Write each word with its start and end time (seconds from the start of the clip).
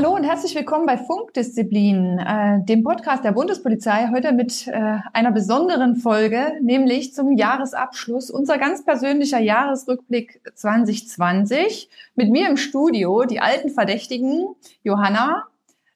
Hallo 0.00 0.14
und 0.14 0.24
herzlich 0.24 0.54
willkommen 0.54 0.86
bei 0.86 0.96
Funkdisziplin, 0.96 2.18
äh, 2.20 2.64
dem 2.64 2.82
Podcast 2.82 3.22
der 3.22 3.32
Bundespolizei, 3.32 4.08
heute 4.10 4.32
mit 4.32 4.66
äh, 4.66 4.96
einer 5.12 5.30
besonderen 5.30 5.96
Folge, 5.96 6.54
nämlich 6.62 7.12
zum 7.12 7.36
Jahresabschluss, 7.36 8.30
unser 8.30 8.56
ganz 8.56 8.82
persönlicher 8.82 9.40
Jahresrückblick 9.40 10.40
2020. 10.54 11.90
Mit 12.14 12.30
mir 12.30 12.48
im 12.48 12.56
Studio 12.56 13.24
die 13.24 13.40
alten 13.40 13.68
Verdächtigen, 13.68 14.46
Johanna, 14.82 15.44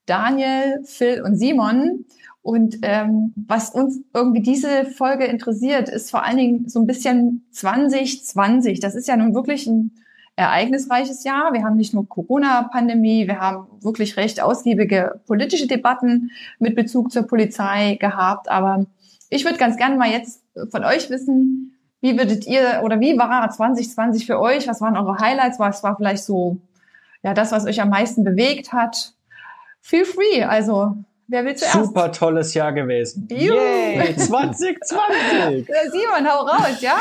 Daniel, 0.05 0.83
Phil 0.85 1.23
und 1.23 1.37
Simon. 1.37 2.05
Und 2.43 2.81
ähm, 2.83 3.33
was 3.37 3.71
uns 3.71 4.01
irgendwie 4.13 4.43
diese 4.43 4.85
Folge 4.85 5.25
interessiert, 5.25 5.89
ist 5.89 6.11
vor 6.11 6.25
allen 6.25 6.37
Dingen 6.37 6.69
so 6.69 6.79
ein 6.79 6.87
bisschen 6.87 7.47
2020. 7.53 8.81
Das 8.81 8.97
ist 8.97 9.09
ja 9.09 9.17
nun 9.17 9.35
wirklich 9.35 9.67
ein 9.67 9.93
ereignisreiches 10.37 11.25
Jahr. 11.25 11.53
Wir 11.53 11.63
haben 11.63 11.77
nicht 11.77 11.95
nur 11.95 12.09
Corona-Pandemie, 12.09 13.29
wir 13.29 13.39
haben 13.39 13.67
wirklich 13.81 14.17
recht 14.17 14.41
ausgiebige 14.41 15.21
politische 15.27 15.67
Debatten 15.67 16.31
mit 16.59 16.75
Bezug 16.75 17.13
zur 17.13 17.23
Polizei 17.23 17.97
gehabt. 18.01 18.51
Aber 18.51 18.87
ich 19.31 19.45
würde 19.45 19.59
ganz 19.59 19.77
gerne 19.77 19.97
mal 19.97 20.11
jetzt 20.11 20.43
von 20.71 20.85
euch 20.85 21.11
wissen, 21.11 21.79
wie 22.01 22.19
würdet 22.19 22.47
ihr 22.47 22.83
oder 22.83 23.01
wie 23.01 23.17
war 23.17 23.49
2020 23.49 24.27
für 24.27 24.39
euch? 24.39 24.69
Was 24.69 24.81
waren 24.81 24.97
eure 24.97 25.19
Highlights? 25.19 25.59
Was 25.59 25.83
war 25.83 25.97
vielleicht 25.97 26.25
so 26.25 26.59
ja 27.23 27.33
das, 27.33 27.53
was 27.53 27.65
euch 27.65 27.81
am 27.81 27.89
meisten 27.89 28.25
bewegt 28.25 28.73
hat? 28.73 29.15
Feel 29.81 30.05
free. 30.05 30.43
Also 30.43 30.97
Wer 31.27 31.45
will 31.45 31.57
zuerst? 31.57 31.75
Super 31.75 32.13
tolles 32.13 32.53
Jahr 32.55 32.73
gewesen. 32.73 33.27
Yay, 33.31 34.15
2020. 34.17 35.67
Simon, 35.91 36.31
hau 36.31 36.43
raus, 36.43 36.81
ja? 36.81 36.97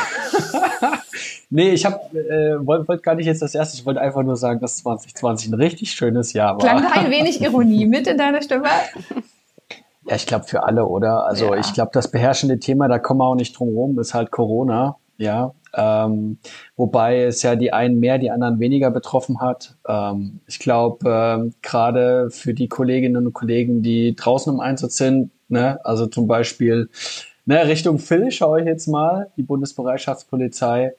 nee, 1.50 1.70
ich 1.70 1.84
habe 1.84 1.98
äh, 2.18 2.66
wollte 2.66 2.88
wollt 2.88 3.02
gar 3.02 3.14
nicht 3.14 3.26
jetzt 3.26 3.42
das 3.42 3.54
erste, 3.54 3.76
ich 3.76 3.84
wollte 3.84 4.00
einfach 4.00 4.22
nur 4.22 4.36
sagen, 4.36 4.60
dass 4.60 4.78
2020 4.78 5.50
ein 5.50 5.54
richtig 5.54 5.92
schönes 5.92 6.32
Jahr 6.32 6.54
war. 6.54 6.58
Klang 6.58 6.82
da 6.82 6.90
ein 6.92 7.10
wenig 7.10 7.42
Ironie 7.42 7.86
mit 7.86 8.06
in 8.06 8.16
deiner 8.16 8.40
Stimme? 8.40 8.68
Ja, 10.06 10.16
ich 10.16 10.26
glaube 10.26 10.46
für 10.46 10.62
alle, 10.62 10.86
oder? 10.86 11.26
Also 11.26 11.54
ja. 11.54 11.60
ich 11.60 11.74
glaube, 11.74 11.90
das 11.92 12.10
beherrschende 12.10 12.58
Thema, 12.58 12.88
da 12.88 12.98
kommen 12.98 13.20
wir 13.20 13.26
auch 13.26 13.34
nicht 13.34 13.58
drum 13.58 13.68
rum, 13.68 13.98
ist 13.98 14.14
halt 14.14 14.30
Corona. 14.30 14.96
Ja, 15.16 15.52
ähm, 15.76 16.38
wobei 16.76 17.22
es 17.22 17.42
ja 17.42 17.56
die 17.56 17.72
einen 17.72 18.00
mehr, 18.00 18.18
die 18.18 18.30
anderen 18.30 18.58
weniger 18.58 18.90
betroffen 18.90 19.40
hat. 19.40 19.74
Ähm, 19.86 20.40
ich 20.46 20.58
glaube, 20.58 21.08
ähm, 21.08 21.54
gerade 21.62 22.30
für 22.30 22.54
die 22.54 22.68
Kolleginnen 22.68 23.26
und 23.26 23.32
Kollegen, 23.32 23.82
die 23.82 24.14
draußen 24.14 24.52
im 24.52 24.60
Einsatz 24.60 24.96
sind, 24.96 25.30
ne, 25.48 25.78
also 25.84 26.06
zum 26.06 26.26
Beispiel 26.26 26.88
ne, 27.46 27.66
Richtung 27.66 27.98
Phil 27.98 28.30
schaue 28.30 28.60
ich 28.60 28.66
jetzt 28.66 28.86
mal, 28.86 29.30
die 29.36 29.42
Bundesbereitschaftspolizei, 29.42 30.94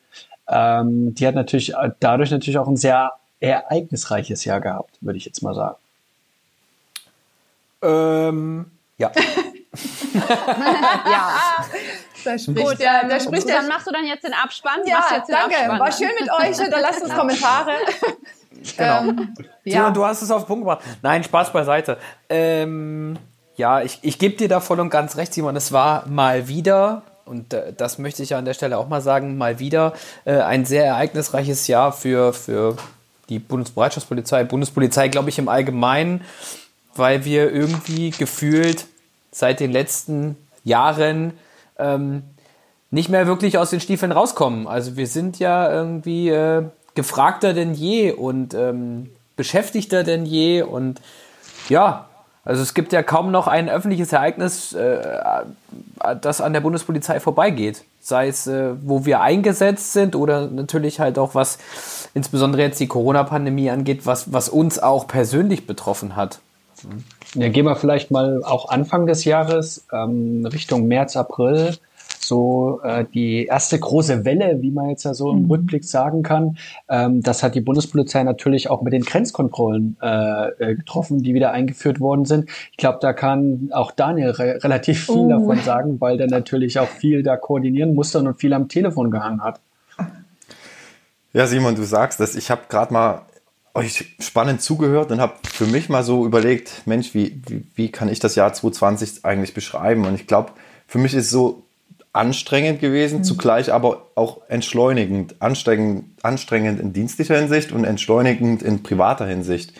ähm, 0.47 1.15
die 1.15 1.27
hat 1.27 1.35
natürlich 1.35 1.73
äh, 1.73 1.91
dadurch 1.99 2.31
natürlich 2.31 2.57
auch 2.57 2.67
ein 2.67 2.77
sehr 2.77 3.13
ereignisreiches 3.39 4.45
Jahr 4.45 4.61
gehabt, 4.61 4.97
würde 5.01 5.17
ich 5.17 5.25
jetzt 5.25 5.41
mal 5.41 5.53
sagen. 5.53 5.77
Ähm, 7.81 8.65
ja. 8.97 9.11
ja. 10.13 11.65
Da 12.25 12.37
spricht 12.37 12.57
Gut, 12.67 12.79
der, 12.79 13.07
da 13.07 13.19
spricht 13.19 13.47
der, 13.47 13.57
dann 13.57 13.67
machst 13.67 13.87
du 13.87 13.91
dann 13.91 14.05
jetzt 14.05 14.23
den 14.23 14.33
Abspann? 14.33 14.79
ja, 14.85 15.03
jetzt 15.15 15.27
den 15.29 15.35
danke. 15.35 15.55
Abspann, 15.57 15.79
War 15.79 15.91
schön 15.91 16.09
mit 16.19 16.31
euch. 16.31 16.57
Hinterlasst 16.59 17.01
uns 17.03 17.13
Kommentare. 17.17 17.71
Genau. 18.77 18.99
Ähm, 19.09 19.35
Ja. 19.63 19.91
du 19.91 20.03
hast 20.05 20.21
es 20.23 20.31
auf 20.31 20.43
den 20.43 20.47
Punkt 20.47 20.63
gebracht. 20.63 20.83
Nein, 21.03 21.23
Spaß 21.23 21.53
beiseite. 21.53 21.97
Ähm, 22.29 23.15
ja, 23.57 23.81
ich, 23.81 23.99
ich 24.01 24.17
gebe 24.17 24.35
dir 24.37 24.47
da 24.47 24.59
voll 24.59 24.79
und 24.79 24.89
ganz 24.89 25.17
recht, 25.17 25.33
Simon. 25.35 25.55
Es 25.55 25.71
war 25.71 26.07
mal 26.07 26.47
wieder, 26.47 27.03
und 27.25 27.55
das 27.77 27.99
möchte 27.99 28.23
ich 28.23 28.31
ja 28.31 28.39
an 28.39 28.45
der 28.45 28.55
Stelle 28.55 28.77
auch 28.79 28.87
mal 28.87 29.01
sagen, 29.01 29.37
mal 29.37 29.59
wieder 29.59 29.93
äh, 30.23 30.39
ein 30.39 30.65
sehr 30.65 30.85
ereignisreiches 30.85 31.67
Jahr 31.67 31.91
für, 31.93 32.33
für 32.33 32.75
die 33.29 33.37
Bundesbereitschaftspolizei, 33.37 34.45
Bundespolizei, 34.45 35.09
glaube 35.09 35.29
ich, 35.29 35.37
im 35.37 35.47
Allgemeinen, 35.49 36.21
weil 36.95 37.23
wir 37.25 37.51
irgendwie 37.51 38.09
gefühlt 38.11 38.85
seit 39.31 39.59
den 39.59 39.71
letzten 39.71 40.37
Jahren 40.63 41.37
ähm, 41.77 42.23
nicht 42.91 43.09
mehr 43.09 43.27
wirklich 43.27 43.57
aus 43.57 43.69
den 43.69 43.79
Stiefeln 43.79 44.11
rauskommen. 44.11 44.67
Also 44.67 44.95
wir 44.95 45.07
sind 45.07 45.39
ja 45.39 45.71
irgendwie 45.71 46.29
äh, 46.29 46.63
gefragter 46.93 47.53
denn 47.53 47.73
je 47.73 48.11
und 48.11 48.53
ähm, 48.53 49.09
beschäftigter 49.35 50.03
denn 50.03 50.25
je 50.25 50.61
und 50.61 51.01
ja, 51.67 52.05
also 52.45 52.61
es 52.61 52.75
gibt 52.75 52.93
ja 52.93 53.01
kaum 53.01 53.31
noch 53.31 53.47
ein 53.47 53.69
öffentliches 53.69 54.13
Ereignis, 54.13 54.71
äh, 54.73 55.01
das 56.21 56.41
an 56.41 56.53
der 56.53 56.61
Bundespolizei 56.61 57.19
vorbeigeht. 57.19 57.83
Sei 57.99 58.27
es, 58.27 58.45
äh, 58.45 58.75
wo 58.81 59.03
wir 59.05 59.21
eingesetzt 59.21 59.93
sind 59.93 60.15
oder 60.15 60.47
natürlich 60.47 60.99
halt 60.99 61.17
auch 61.17 61.33
was 61.33 61.57
insbesondere 62.13 62.61
jetzt 62.61 62.79
die 62.79 62.87
Corona-Pandemie 62.87 63.71
angeht, 63.71 64.05
was, 64.05 64.31
was 64.31 64.47
uns 64.47 64.77
auch 64.77 65.07
persönlich 65.07 65.65
betroffen 65.65 66.15
hat. 66.15 66.39
Ja, 67.35 67.49
gehen 67.49 67.65
wir 67.65 67.75
vielleicht 67.75 68.11
mal 68.11 68.41
auch 68.43 68.69
Anfang 68.69 69.07
des 69.07 69.25
Jahres, 69.25 69.85
ähm, 69.91 70.45
Richtung 70.45 70.87
März, 70.87 71.17
April, 71.17 71.75
so 72.19 72.79
äh, 72.83 73.05
die 73.13 73.45
erste 73.45 73.77
große 73.77 74.25
Welle, 74.25 74.61
wie 74.61 74.71
man 74.71 74.89
jetzt 74.89 75.03
ja 75.03 75.13
so 75.13 75.31
im 75.31 75.45
Rückblick 75.45 75.83
sagen 75.83 76.23
kann. 76.23 76.57
Ähm, 76.89 77.21
das 77.21 77.43
hat 77.43 77.53
die 77.53 77.61
Bundespolizei 77.61 78.23
natürlich 78.23 78.69
auch 78.69 78.81
mit 78.81 78.93
den 78.93 79.03
Grenzkontrollen 79.03 79.97
äh, 80.01 80.47
äh, 80.59 80.75
getroffen, 80.75 81.21
die 81.23 81.33
wieder 81.33 81.51
eingeführt 81.51 81.99
worden 81.99 82.25
sind. 82.25 82.49
Ich 82.71 82.77
glaube, 82.77 82.99
da 83.01 83.13
kann 83.13 83.69
auch 83.73 83.91
Daniel 83.91 84.31
re 84.31 84.63
relativ 84.63 85.05
viel 85.05 85.15
Oh. 85.25 85.29
davon 85.29 85.59
sagen, 85.59 86.01
weil 86.01 86.17
der 86.17 86.27
natürlich 86.27 86.79
auch 86.79 86.87
viel 86.87 87.21
da 87.21 87.37
koordinieren 87.37 87.93
musste 87.93 88.19
und 88.19 88.33
viel 88.39 88.53
am 88.53 88.69
Telefon 88.69 89.11
gehangen 89.11 89.43
hat. 89.43 89.59
Ja, 91.33 91.47
Simon, 91.47 91.75
du 91.75 91.83
sagst 91.83 92.19
das. 92.21 92.35
Ich 92.35 92.49
habe 92.49 92.61
gerade 92.69 92.93
mal 92.93 93.21
euch 93.75 94.15
spannend 94.19 94.61
zugehört 94.61 95.11
und 95.11 95.19
habe 95.19 95.33
für 95.43 95.67
mich 95.67 95.89
mal 95.89 96.03
so 96.03 96.25
überlegt, 96.25 96.83
Mensch, 96.85 97.13
wie, 97.13 97.41
wie, 97.45 97.63
wie 97.75 97.91
kann 97.91 98.09
ich 98.09 98.19
das 98.19 98.35
Jahr 98.35 98.53
2020 98.53 99.25
eigentlich 99.25 99.53
beschreiben? 99.53 100.05
Und 100.05 100.15
ich 100.15 100.27
glaube, 100.27 100.53
für 100.87 100.97
mich 100.97 101.13
ist 101.13 101.25
es 101.25 101.29
so 101.29 101.63
anstrengend 102.13 102.79
gewesen, 102.79 103.25
zugleich 103.25 103.73
aber 103.73 104.07
auch 104.15 104.39
entschleunigend. 104.47 105.35
Anstrengend, 105.39 106.05
anstrengend 106.23 106.79
in 106.79 106.93
dienstlicher 106.93 107.37
Hinsicht 107.37 107.73
und 107.73 107.83
entschleunigend 107.83 108.63
in 108.63 108.81
privater 108.81 109.27
Hinsicht. 109.27 109.73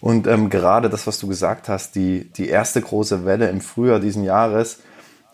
Und 0.00 0.26
ähm, 0.26 0.48
gerade 0.48 0.88
das, 0.88 1.06
was 1.06 1.18
du 1.18 1.26
gesagt 1.26 1.68
hast, 1.68 1.94
die, 1.94 2.30
die 2.32 2.48
erste 2.48 2.80
große 2.80 3.26
Welle 3.26 3.50
im 3.50 3.60
Frühjahr 3.60 4.00
diesen 4.00 4.24
Jahres, 4.24 4.80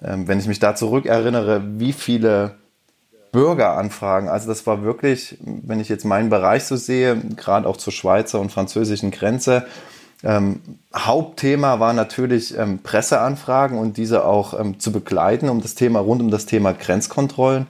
ähm, 0.02 0.26
wenn 0.26 0.41
ich 0.41 0.48
mich 0.48 0.58
da 0.58 0.74
zurückerinnere, 0.74 1.62
wie 1.78 1.92
viele 1.92 2.56
Bürgeranfragen. 3.32 4.28
Also 4.28 4.48
das 4.48 4.66
war 4.66 4.82
wirklich, 4.82 5.38
wenn 5.41 5.81
ich 5.81 5.88
jetzt 5.88 6.04
meinen 6.04 6.31
Bereich 6.31 6.65
so 6.65 6.76
sehe, 6.76 7.16
gerade 7.37 7.66
auch 7.66 7.78
zur 7.78 7.93
Schweizer 7.93 8.38
und 8.38 8.53
französischen 8.53 9.10
Grenze, 9.10 9.66
ähm, 10.22 10.60
Hauptthema 10.94 11.81
war 11.81 11.94
natürlich 11.94 12.56
ähm, 12.56 12.78
Presseanfragen 12.82 13.76
und 13.78 13.97
diese 13.97 14.25
auch 14.25 14.59
ähm, 14.59 14.78
zu 14.78 14.92
begleiten, 14.92 15.48
um 15.48 15.60
das 15.60 15.75
Thema 15.75 15.98
rund 15.98 16.22
um 16.22 16.31
das 16.31 16.47
Thema 16.47 16.72
Grenzkontrollen, 16.72 17.66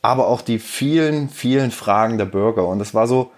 aber 0.00 0.28
auch 0.28 0.40
die 0.40 0.60
vielen, 0.60 1.28
vielen 1.28 1.72
Fragen 1.72 2.16
der 2.16 2.26
Bürger. 2.26 2.68
Und 2.68 2.78
das 2.78 2.94
war 2.94 3.08
so 3.08 3.32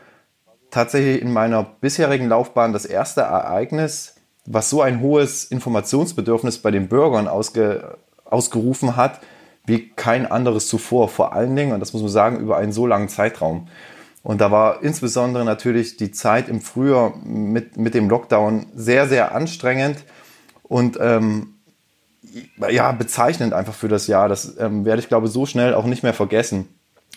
tatsächlich 0.70 1.22
in 1.22 1.32
meiner 1.32 1.62
bisherigen 1.62 2.28
Laufbahn 2.28 2.72
das 2.74 2.84
erste 2.84 3.22
Ereignis, 3.22 4.16
was 4.44 4.68
so 4.68 4.82
ein 4.82 5.00
hohes 5.00 5.44
Informationsbedürfnis 5.44 6.58
bei 6.58 6.70
den 6.70 6.88
Bürgern 6.88 7.28
ausge, 7.28 7.96
ausgerufen 8.24 8.96
hat, 8.96 9.20
wie 9.64 9.90
kein 9.90 10.30
anderes 10.30 10.66
zuvor. 10.66 11.08
Vor 11.08 11.32
allen 11.32 11.54
Dingen, 11.54 11.72
und 11.72 11.80
das 11.80 11.92
muss 11.92 12.02
man 12.02 12.10
sagen, 12.10 12.40
über 12.40 12.56
einen 12.56 12.72
so 12.72 12.86
langen 12.86 13.08
Zeitraum. 13.08 13.68
Und 14.22 14.40
da 14.40 14.50
war 14.50 14.82
insbesondere 14.82 15.44
natürlich 15.44 15.96
die 15.96 16.12
Zeit 16.12 16.48
im 16.48 16.60
Frühjahr 16.60 17.14
mit, 17.24 17.76
mit 17.76 17.94
dem 17.94 18.08
Lockdown 18.08 18.66
sehr, 18.74 19.08
sehr 19.08 19.34
anstrengend 19.34 19.98
und 20.62 20.96
ähm, 21.00 21.54
ja, 22.70 22.92
bezeichnend 22.92 23.52
einfach 23.52 23.74
für 23.74 23.88
das 23.88 24.06
Jahr. 24.06 24.28
Das 24.28 24.56
ähm, 24.58 24.84
werde 24.84 25.00
ich, 25.00 25.08
glaube 25.08 25.28
so 25.28 25.44
schnell 25.44 25.74
auch 25.74 25.84
nicht 25.84 26.02
mehr 26.02 26.14
vergessen. 26.14 26.68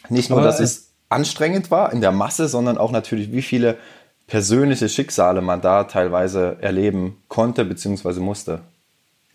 Nicht 0.09 0.29
nur, 0.29 0.39
Aber 0.39 0.47
dass 0.47 0.59
es 0.59 0.89
anstrengend 1.09 1.71
war 1.71 1.93
in 1.93 2.01
der 2.01 2.11
Masse, 2.11 2.47
sondern 2.47 2.77
auch 2.77 2.91
natürlich, 2.91 3.31
wie 3.31 3.41
viele 3.41 3.77
persönliche 4.27 4.89
Schicksale 4.89 5.41
man 5.41 5.61
da 5.61 5.83
teilweise 5.83 6.57
erleben 6.61 7.17
konnte 7.27 7.63
bzw. 7.65 8.19
musste. 8.19 8.61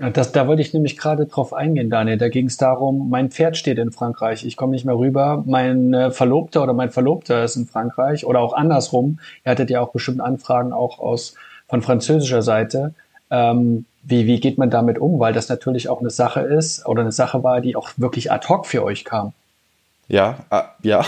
Ja, 0.01 0.09
Das, 0.09 0.33
da 0.33 0.49
wollte 0.49 0.63
ich 0.63 0.73
nämlich 0.73 0.97
gerade 0.97 1.27
drauf 1.27 1.53
eingehen, 1.53 1.91
Daniel. 1.91 2.17
Da 2.17 2.29
ging 2.29 2.47
es 2.47 2.57
darum, 2.57 3.11
mein 3.11 3.31
Pferd 3.31 3.57
steht 3.57 3.79
in 3.79 3.93
Frankreich, 3.93 4.45
ich 4.47 4.57
komme 4.57 4.73
nicht 4.73 4.87
mehr 4.87 4.97
rüber, 4.97 5.45
mein 5.47 5.93
äh, 5.93 6.11
Verlobter 6.11 6.63
oder 6.63 6.73
mein 6.73 6.91
Verlobter 6.91 7.45
ist 7.45 7.57
in 7.57 7.67
Frankreich 7.67 8.25
oder 8.25 8.41
auch 8.41 8.55
andersrum. 8.55 9.21
Ihr 9.45 9.51
hattet 9.51 9.69
ja 9.69 9.81
auch 9.83 9.93
bestimmt 9.93 10.21
Anfragen 10.21 10.73
auch 10.73 10.99
aus 10.99 11.35
von 11.69 11.83
französischer 11.83 12.43
Seite. 12.43 12.95
Ähm, 13.31 13.85
wie, 14.03 14.27
wie 14.27 14.41
geht 14.41 14.57
man 14.57 14.71
damit 14.71 14.99
um? 14.99 15.21
Weil 15.21 15.35
das 15.35 15.51
natürlich 15.51 15.91
auch 15.91 16.01
eine 16.01 16.11
Sache 16.11 16.41
ist 16.41 16.87
oder 16.87 17.03
eine 17.03 17.13
Sache 17.13 17.45
war, 17.45 17.61
die 17.61 17.77
auch 17.77 17.91
wirklich 17.99 18.33
ad 18.33 18.49
hoc 18.49 18.67
für 18.67 18.83
euch 18.83 19.05
kam. 19.05 19.35
Ja, 20.09 20.39
äh, 20.51 20.63
ja, 20.83 21.05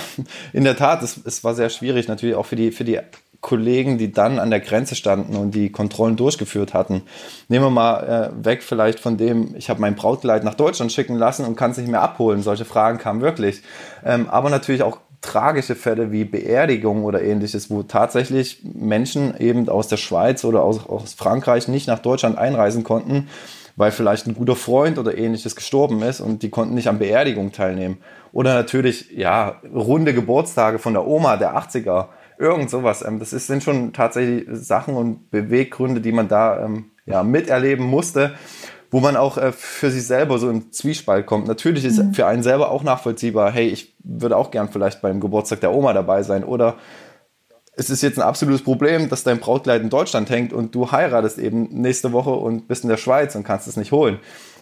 in 0.53 0.65
der 0.65 0.77
Tat, 0.77 1.03
es, 1.03 1.19
es 1.25 1.43
war 1.43 1.55
sehr 1.55 1.71
schwierig, 1.71 2.09
natürlich 2.09 2.37
auch 2.37 2.47
für 2.47 2.57
die, 2.57 2.71
für 2.71 2.85
die 2.85 3.01
Kollegen, 3.43 3.99
die 3.99 4.13
dann 4.13 4.39
an 4.39 4.51
der 4.51 4.61
Grenze 4.61 4.95
standen 4.95 5.37
und 5.37 5.51
die 5.51 5.71
Kontrollen 5.71 6.17
durchgeführt 6.17 6.73
hatten. 6.73 7.03
Nehmen 7.49 7.67
wir 7.67 7.71
mal 7.71 8.33
äh, 8.33 8.45
weg 8.45 8.63
vielleicht 8.63 9.01
von 9.01 9.17
dem, 9.17 9.55
ich 9.57 9.69
habe 9.69 9.81
mein 9.81 9.97
Brautkleid 9.97 10.45
nach 10.45 10.55
Deutschland 10.55 10.93
schicken 10.93 11.17
lassen 11.17 11.45
und 11.45 11.57
kann 11.57 11.73
es 11.73 11.77
nicht 11.77 11.91
mehr 11.91 12.03
abholen. 12.03 12.41
Solche 12.41 12.65
Fragen 12.65 12.99
kamen 12.99 13.21
wirklich. 13.21 13.63
Ähm, 14.05 14.31
aber 14.31 14.49
natürlich 14.49 14.85
auch 14.85 14.99
tragische 15.23 15.75
Fälle 15.75 16.13
wie 16.13 16.25
Beerdigung 16.25 17.05
oder 17.05 17.21
ähnliches, 17.21 17.69
wo 17.69 17.83
tatsächlich 17.83 18.61
Menschen 18.63 19.37
eben 19.39 19.69
aus 19.69 19.89
der 19.89 19.97
Schweiz 19.97 20.45
oder 20.45 20.63
aus, 20.63 20.87
aus 20.87 21.15
Frankreich 21.15 21.67
nicht 21.67 21.89
nach 21.89 21.99
Deutschland 21.99 22.39
einreisen 22.39 22.85
konnten, 22.85 23.29
weil 23.75 23.91
vielleicht 23.91 24.29
ein 24.29 24.35
guter 24.35 24.57
Freund 24.57 24.99
oder 24.99 25.19
ähnliches 25.19 25.57
gestorben 25.57 26.01
ist 26.03 26.21
und 26.21 26.45
die 26.45 26.51
konnten 26.51 26.75
nicht 26.75 26.89
an 26.89 27.01
Beerdigung 27.01 27.51
teilnehmen. 27.51 27.99
Oder 28.33 28.55
natürlich, 28.55 29.11
ja, 29.11 29.61
runde 29.75 30.15
Geburtstage 30.15 30.79
von 30.79 30.93
der 30.93 31.07
Oma 31.07 31.37
der 31.37 31.57
80er 31.57 32.07
Irgend 32.43 32.71
sowas. 32.71 33.05
Ähm, 33.07 33.21
das 33.21 33.33
ist, 33.33 33.47
sind 33.47 33.63
schon 33.63 33.93
tatsächlich 33.93 34.47
Sachen 34.51 34.95
und 34.95 35.31
Beweggründe, 35.31 36.01
die 36.01 36.11
man 36.11 36.27
da 36.27 36.65
ähm, 36.65 36.91
ja, 37.07 37.23
miterleben 37.23 37.87
musste, 37.87 38.35
wo 38.91 38.99
man 38.99 39.15
auch 39.15 39.39
äh, 39.39 39.53
für 39.53 39.93
sich 39.93 40.05
selber 40.05 40.41
so 40.41 40.51
im 40.51 40.73
Zwiespalt 40.73 41.25
kommt. 41.25 41.47
Natürlich 41.47 41.85
ist 41.85 42.03
mhm. 42.03 42.15
für 42.15 42.27
einen 42.27 42.43
selber 42.43 42.73
auch 42.73 42.83
nachvollziehbar, 42.83 43.53
hey, 43.53 43.69
ich 43.69 43.95
würde 44.03 44.37
auch 44.37 44.51
gern 44.51 44.71
vielleicht 44.71 45.03
beim 45.03 45.21
Geburtstag 45.21 45.61
der 45.61 45.73
Oma 45.73 45.93
dabei 45.93 46.25
sein 46.25 46.43
oder 46.43 46.79
es 47.75 47.91
ist 47.91 48.03
jetzt 48.03 48.19
ein 48.19 48.25
absolutes 48.25 48.65
Problem, 48.65 49.09
dass 49.09 49.23
dein 49.23 49.39
Brautkleid 49.39 49.81
in 49.81 49.89
Deutschland 49.89 50.29
hängt 50.29 50.53
und 50.53 50.75
du 50.75 50.91
heiratest 50.91 51.39
eben 51.39 51.69
nächste 51.71 52.13
Woche 52.13 52.31
und 52.31 52.67
bist 52.67 52.83
in 52.83 52.91
der 52.91 52.97
Schweiz 52.97 53.37
und 53.37 53.45
kannst 53.45 53.69
es 53.69 53.77
nicht 53.77 53.93
holen. 53.93 54.19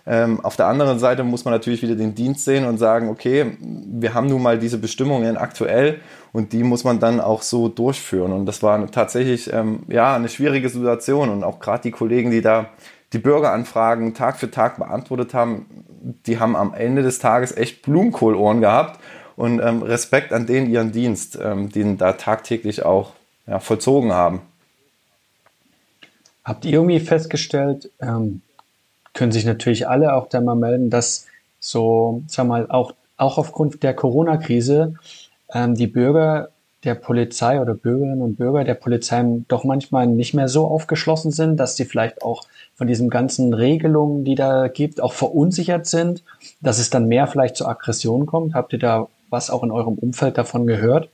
Ähm, 0.06 0.44
auf 0.44 0.56
der 0.56 0.66
anderen 0.66 0.98
Seite 0.98 1.24
muss 1.24 1.44
man 1.44 1.52
natürlich 1.52 1.82
wieder 1.82 1.94
den 1.94 2.14
Dienst 2.14 2.44
sehen 2.44 2.64
und 2.64 2.78
sagen, 2.78 3.08
okay, 3.08 3.56
wir 3.60 4.14
haben 4.14 4.28
nun 4.28 4.42
mal 4.42 4.58
diese 4.58 4.78
Bestimmungen 4.78 5.36
aktuell 5.36 6.00
und 6.32 6.52
die 6.52 6.62
muss 6.62 6.84
man 6.84 7.00
dann 7.00 7.20
auch 7.20 7.42
so 7.42 7.68
durchführen. 7.68 8.32
Und 8.32 8.46
das 8.46 8.62
war 8.62 8.90
tatsächlich 8.90 9.52
ähm, 9.52 9.80
ja 9.88 10.14
eine 10.14 10.28
schwierige 10.28 10.68
Situation 10.68 11.28
und 11.28 11.44
auch 11.44 11.60
gerade 11.60 11.82
die 11.82 11.90
Kollegen, 11.90 12.30
die 12.30 12.40
da 12.40 12.70
die 13.12 13.18
Bürgeranfragen 13.18 14.14
Tag 14.14 14.38
für 14.38 14.50
Tag 14.50 14.78
beantwortet 14.78 15.34
haben, 15.34 15.66
die 16.26 16.38
haben 16.38 16.56
am 16.56 16.74
Ende 16.74 17.02
des 17.02 17.18
Tages 17.18 17.56
echt 17.56 17.82
Blumenkohlohren 17.82 18.60
gehabt 18.60 19.00
und 19.36 19.60
ähm, 19.60 19.82
Respekt 19.82 20.32
an 20.32 20.46
den 20.46 20.70
ihren 20.70 20.92
Dienst, 20.92 21.38
ähm, 21.42 21.70
den 21.70 21.98
da 21.98 22.12
tagtäglich 22.12 22.84
auch 22.84 23.12
ja, 23.46 23.58
vollzogen 23.58 24.12
haben. 24.12 24.42
Habt 26.44 26.64
ihr 26.64 26.72
irgendwie 26.74 27.00
festgestellt, 27.00 27.90
ähm, 28.00 28.42
können 29.14 29.32
sich 29.32 29.44
natürlich 29.44 29.88
alle 29.88 30.14
auch 30.14 30.28
da 30.28 30.40
mal 30.40 30.54
melden, 30.54 30.90
dass 30.90 31.26
so, 31.58 32.22
sag 32.26 32.46
mal, 32.46 32.66
auch, 32.70 32.94
auch 33.16 33.38
aufgrund 33.38 33.82
der 33.82 33.94
Corona-Krise 33.94 34.94
ähm, 35.52 35.74
die 35.74 35.86
Bürger 35.86 36.50
der 36.84 36.94
Polizei 36.94 37.60
oder 37.60 37.74
Bürgerinnen 37.74 38.22
und 38.22 38.36
Bürger 38.36 38.64
der 38.64 38.74
Polizei 38.74 39.22
doch 39.48 39.64
manchmal 39.64 40.06
nicht 40.06 40.32
mehr 40.32 40.48
so 40.48 40.66
aufgeschlossen 40.66 41.30
sind, 41.30 41.58
dass 41.58 41.76
sie 41.76 41.84
vielleicht 41.84 42.22
auch 42.22 42.44
von 42.74 42.86
diesen 42.86 43.10
ganzen 43.10 43.52
Regelungen, 43.52 44.24
die 44.24 44.34
da 44.34 44.68
gibt, 44.68 45.02
auch 45.02 45.12
verunsichert 45.12 45.86
sind, 45.86 46.22
dass 46.62 46.78
es 46.78 46.88
dann 46.88 47.06
mehr 47.06 47.26
vielleicht 47.26 47.56
zur 47.56 47.68
Aggression 47.68 48.24
kommt. 48.24 48.54
Habt 48.54 48.72
ihr 48.72 48.78
da 48.78 49.08
was 49.28 49.50
auch 49.50 49.62
in 49.62 49.70
eurem 49.70 49.94
Umfeld 49.94 50.38
davon 50.38 50.66
gehört? 50.66 51.10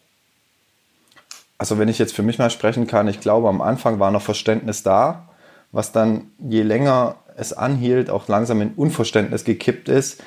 Also 1.58 1.78
wenn 1.78 1.88
ich 1.88 1.98
jetzt 1.98 2.14
für 2.14 2.22
mich 2.22 2.38
mal 2.38 2.50
sprechen 2.50 2.86
kann, 2.86 3.08
ich 3.08 3.20
glaube, 3.20 3.48
am 3.48 3.60
Anfang 3.60 3.98
war 3.98 4.10
noch 4.10 4.22
Verständnis 4.22 4.82
da, 4.82 5.28
was 5.72 5.90
dann 5.90 6.30
je 6.38 6.62
länger 6.62 7.16
es 7.36 7.52
anhielt, 7.52 8.10
auch 8.10 8.28
langsam 8.28 8.60
in 8.60 8.72
Unverständnis 8.74 9.44
gekippt 9.44 9.88
ist. 9.88 10.22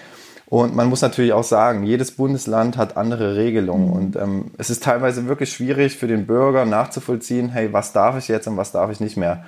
Und 0.49 0.75
man 0.75 0.89
muss 0.89 1.01
natürlich 1.01 1.33
auch 1.33 1.43
sagen, 1.43 1.83
jedes 1.83 2.11
Bundesland 2.11 2.75
hat 2.75 2.97
andere 2.97 3.35
Regelungen. 3.35 3.87
Mhm. 3.87 3.93
Und 3.93 4.15
ähm, 4.15 4.51
es 4.57 4.71
ist 4.71 4.83
teilweise 4.83 5.27
wirklich 5.27 5.51
schwierig 5.51 5.95
für 5.95 6.07
den 6.07 6.25
Bürger 6.25 6.65
nachzuvollziehen, 6.65 7.49
hey, 7.49 7.71
was 7.71 7.93
darf 7.93 8.17
ich 8.17 8.27
jetzt 8.27 8.47
und 8.47 8.57
was 8.57 8.71
darf 8.71 8.89
ich 8.89 8.99
nicht 8.99 9.15
mehr. 9.15 9.43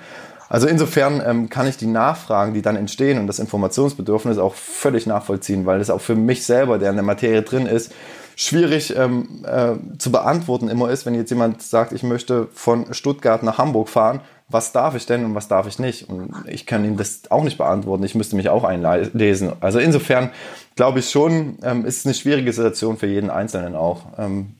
Also 0.48 0.68
insofern 0.68 1.22
ähm, 1.24 1.48
kann 1.48 1.66
ich 1.66 1.76
die 1.76 1.86
Nachfragen, 1.86 2.54
die 2.54 2.62
dann 2.62 2.76
entstehen 2.76 3.18
und 3.18 3.26
das 3.26 3.38
Informationsbedürfnis 3.38 4.38
auch 4.38 4.54
völlig 4.54 5.06
nachvollziehen, 5.06 5.66
weil 5.66 5.80
es 5.80 5.90
auch 5.90 6.00
für 6.00 6.14
mich 6.14 6.44
selber, 6.44 6.78
der 6.78 6.90
in 6.90 6.96
der 6.96 7.04
Materie 7.04 7.42
drin 7.42 7.66
ist, 7.66 7.92
schwierig 8.36 8.94
ähm, 8.96 9.44
äh, 9.44 9.98
zu 9.98 10.12
beantworten 10.12 10.68
immer 10.68 10.90
ist, 10.90 11.06
wenn 11.06 11.14
jetzt 11.14 11.30
jemand 11.30 11.62
sagt, 11.62 11.92
ich 11.92 12.02
möchte 12.02 12.48
von 12.52 12.92
Stuttgart 12.92 13.42
nach 13.42 13.58
Hamburg 13.58 13.88
fahren 13.88 14.20
was 14.52 14.72
darf 14.72 14.94
ich 14.94 15.06
denn 15.06 15.24
und 15.24 15.34
was 15.34 15.48
darf 15.48 15.66
ich 15.66 15.78
nicht? 15.78 16.08
Und 16.08 16.32
ich 16.46 16.66
kann 16.66 16.84
Ihnen 16.84 16.96
das 16.96 17.30
auch 17.30 17.44
nicht 17.44 17.58
beantworten. 17.58 18.04
Ich 18.04 18.14
müsste 18.14 18.36
mich 18.36 18.48
auch 18.48 18.64
einlesen. 18.64 19.52
Also 19.60 19.78
insofern 19.78 20.30
glaube 20.76 21.00
ich 21.00 21.10
schon, 21.10 21.58
ähm, 21.62 21.84
ist 21.84 22.06
eine 22.06 22.14
schwierige 22.14 22.52
Situation 22.52 22.96
für 22.96 23.06
jeden 23.06 23.30
Einzelnen 23.30 23.74
auch. 23.74 24.06
Ähm, 24.18 24.54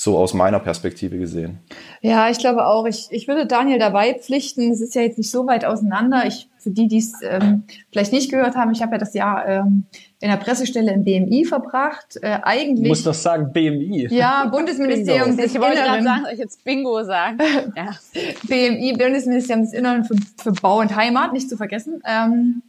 so 0.00 0.16
aus 0.16 0.32
meiner 0.32 0.60
Perspektive 0.60 1.18
gesehen. 1.18 1.58
Ja, 2.02 2.30
ich 2.30 2.38
glaube 2.38 2.64
auch. 2.66 2.86
Ich, 2.86 3.08
ich 3.10 3.26
würde 3.26 3.46
Daniel 3.46 3.80
dabei 3.80 4.14
pflichten. 4.14 4.70
Es 4.70 4.80
ist 4.80 4.94
ja 4.94 5.02
jetzt 5.02 5.18
nicht 5.18 5.28
so 5.28 5.48
weit 5.48 5.64
auseinander. 5.64 6.24
Ich, 6.24 6.48
für 6.56 6.70
die, 6.70 6.86
die 6.86 6.98
es 6.98 7.14
ähm, 7.20 7.64
vielleicht 7.90 8.12
nicht 8.12 8.30
gehört 8.30 8.54
haben, 8.54 8.70
ich 8.70 8.80
habe 8.80 8.92
ja 8.92 8.98
das 8.98 9.12
Jahr 9.12 9.44
ähm, 9.48 9.86
in 10.20 10.30
der 10.30 10.36
Pressestelle 10.36 10.92
im 10.92 11.02
BMI 11.02 11.46
verbracht. 11.46 12.16
Äh, 12.22 12.38
eigentlich. 12.44 12.84
Ich 12.84 12.88
muss 12.88 13.02
doch 13.02 13.12
sagen 13.12 13.52
BMI. 13.52 14.06
Ja, 14.14 14.46
Bundesministerium 14.46 15.36
des 15.36 15.52
Ich 15.52 15.60
wollte 15.60 15.78
gerade 15.78 16.04
sagen, 16.04 16.26
euch 16.26 16.38
jetzt 16.38 16.62
Bingo 16.62 17.02
sagen. 17.02 17.38
Ja. 17.74 17.90
BMI, 18.46 18.92
Bundesministerium 18.96 19.64
des 19.64 19.74
Inneren 19.74 20.04
für, 20.04 20.14
für 20.40 20.52
Bau 20.52 20.78
und 20.78 20.94
Heimat, 20.94 21.32
nicht 21.32 21.48
zu 21.50 21.56
vergessen. 21.56 22.00
Ähm, 22.06 22.62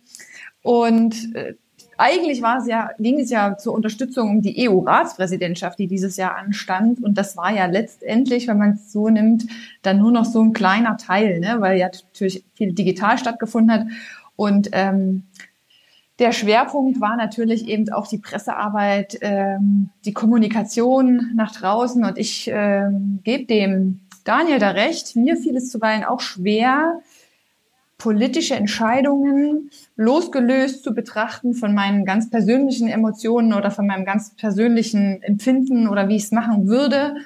und 0.64 1.36
äh, 1.36 1.54
eigentlich 2.00 2.42
war 2.42 2.60
es 2.60 2.68
ja, 2.68 2.92
ging 2.98 3.20
es 3.20 3.30
ja 3.30 3.58
zur 3.58 3.74
Unterstützung 3.74 4.30
um 4.30 4.42
die 4.42 4.70
EU-Ratspräsidentschaft, 4.70 5.78
die 5.78 5.88
dieses 5.88 6.16
Jahr 6.16 6.38
anstand. 6.38 7.04
Und 7.04 7.18
das 7.18 7.36
war 7.36 7.54
ja 7.54 7.66
letztendlich, 7.66 8.48
wenn 8.48 8.58
man 8.58 8.72
es 8.72 8.92
so 8.94 9.10
nimmt, 9.10 9.46
dann 9.82 9.98
nur 9.98 10.12
noch 10.12 10.24
so 10.24 10.42
ein 10.42 10.54
kleiner 10.54 10.96
Teil, 10.96 11.42
ne? 11.42 11.58
weil 11.60 11.78
ja 11.78 11.88
natürlich 11.88 12.46
viel 12.54 12.72
digital 12.72 13.18
stattgefunden 13.18 13.72
hat. 13.72 13.88
Und 14.38 14.70
ähm, 14.72 15.24
der 16.20 16.32
Schwerpunkt 16.32 17.02
war 17.02 17.18
natürlich 17.18 17.68
eben 17.68 17.92
auch 17.92 18.08
die 18.08 18.18
Pressearbeit, 18.18 19.18
ähm, 19.22 19.90
die 20.06 20.14
Kommunikation 20.14 21.32
nach 21.36 21.52
draußen. 21.54 22.06
Und 22.06 22.18
ich 22.18 22.50
ähm, 22.54 23.20
gebe 23.24 23.46
dem 23.46 24.02
Daniel 24.24 24.60
da 24.60 24.70
recht. 24.70 25.18
Mir 25.18 25.36
fiel 25.36 25.58
es 25.58 25.70
zuweilen 25.70 26.06
auch 26.06 26.22
schwer, 26.22 27.02
politische 28.00 28.56
Entscheidungen 28.56 29.70
losgelöst 29.96 30.84
zu 30.84 30.96
betrachten 30.96 31.54
von 31.54 31.76
meinen 31.76 32.06
ganz 32.06 32.30
persönlichen 32.32 32.88
Emotionen 32.88 33.54
oder 33.54 33.70
von 33.70 33.86
meinem 33.86 34.06
ganz 34.06 34.34
persönlichen 34.36 35.22
Empfinden 35.22 35.88
oder 35.88 36.08
wie 36.08 36.16
ich 36.16 36.24
es 36.24 36.32
machen 36.32 36.68
würde. 36.68 37.18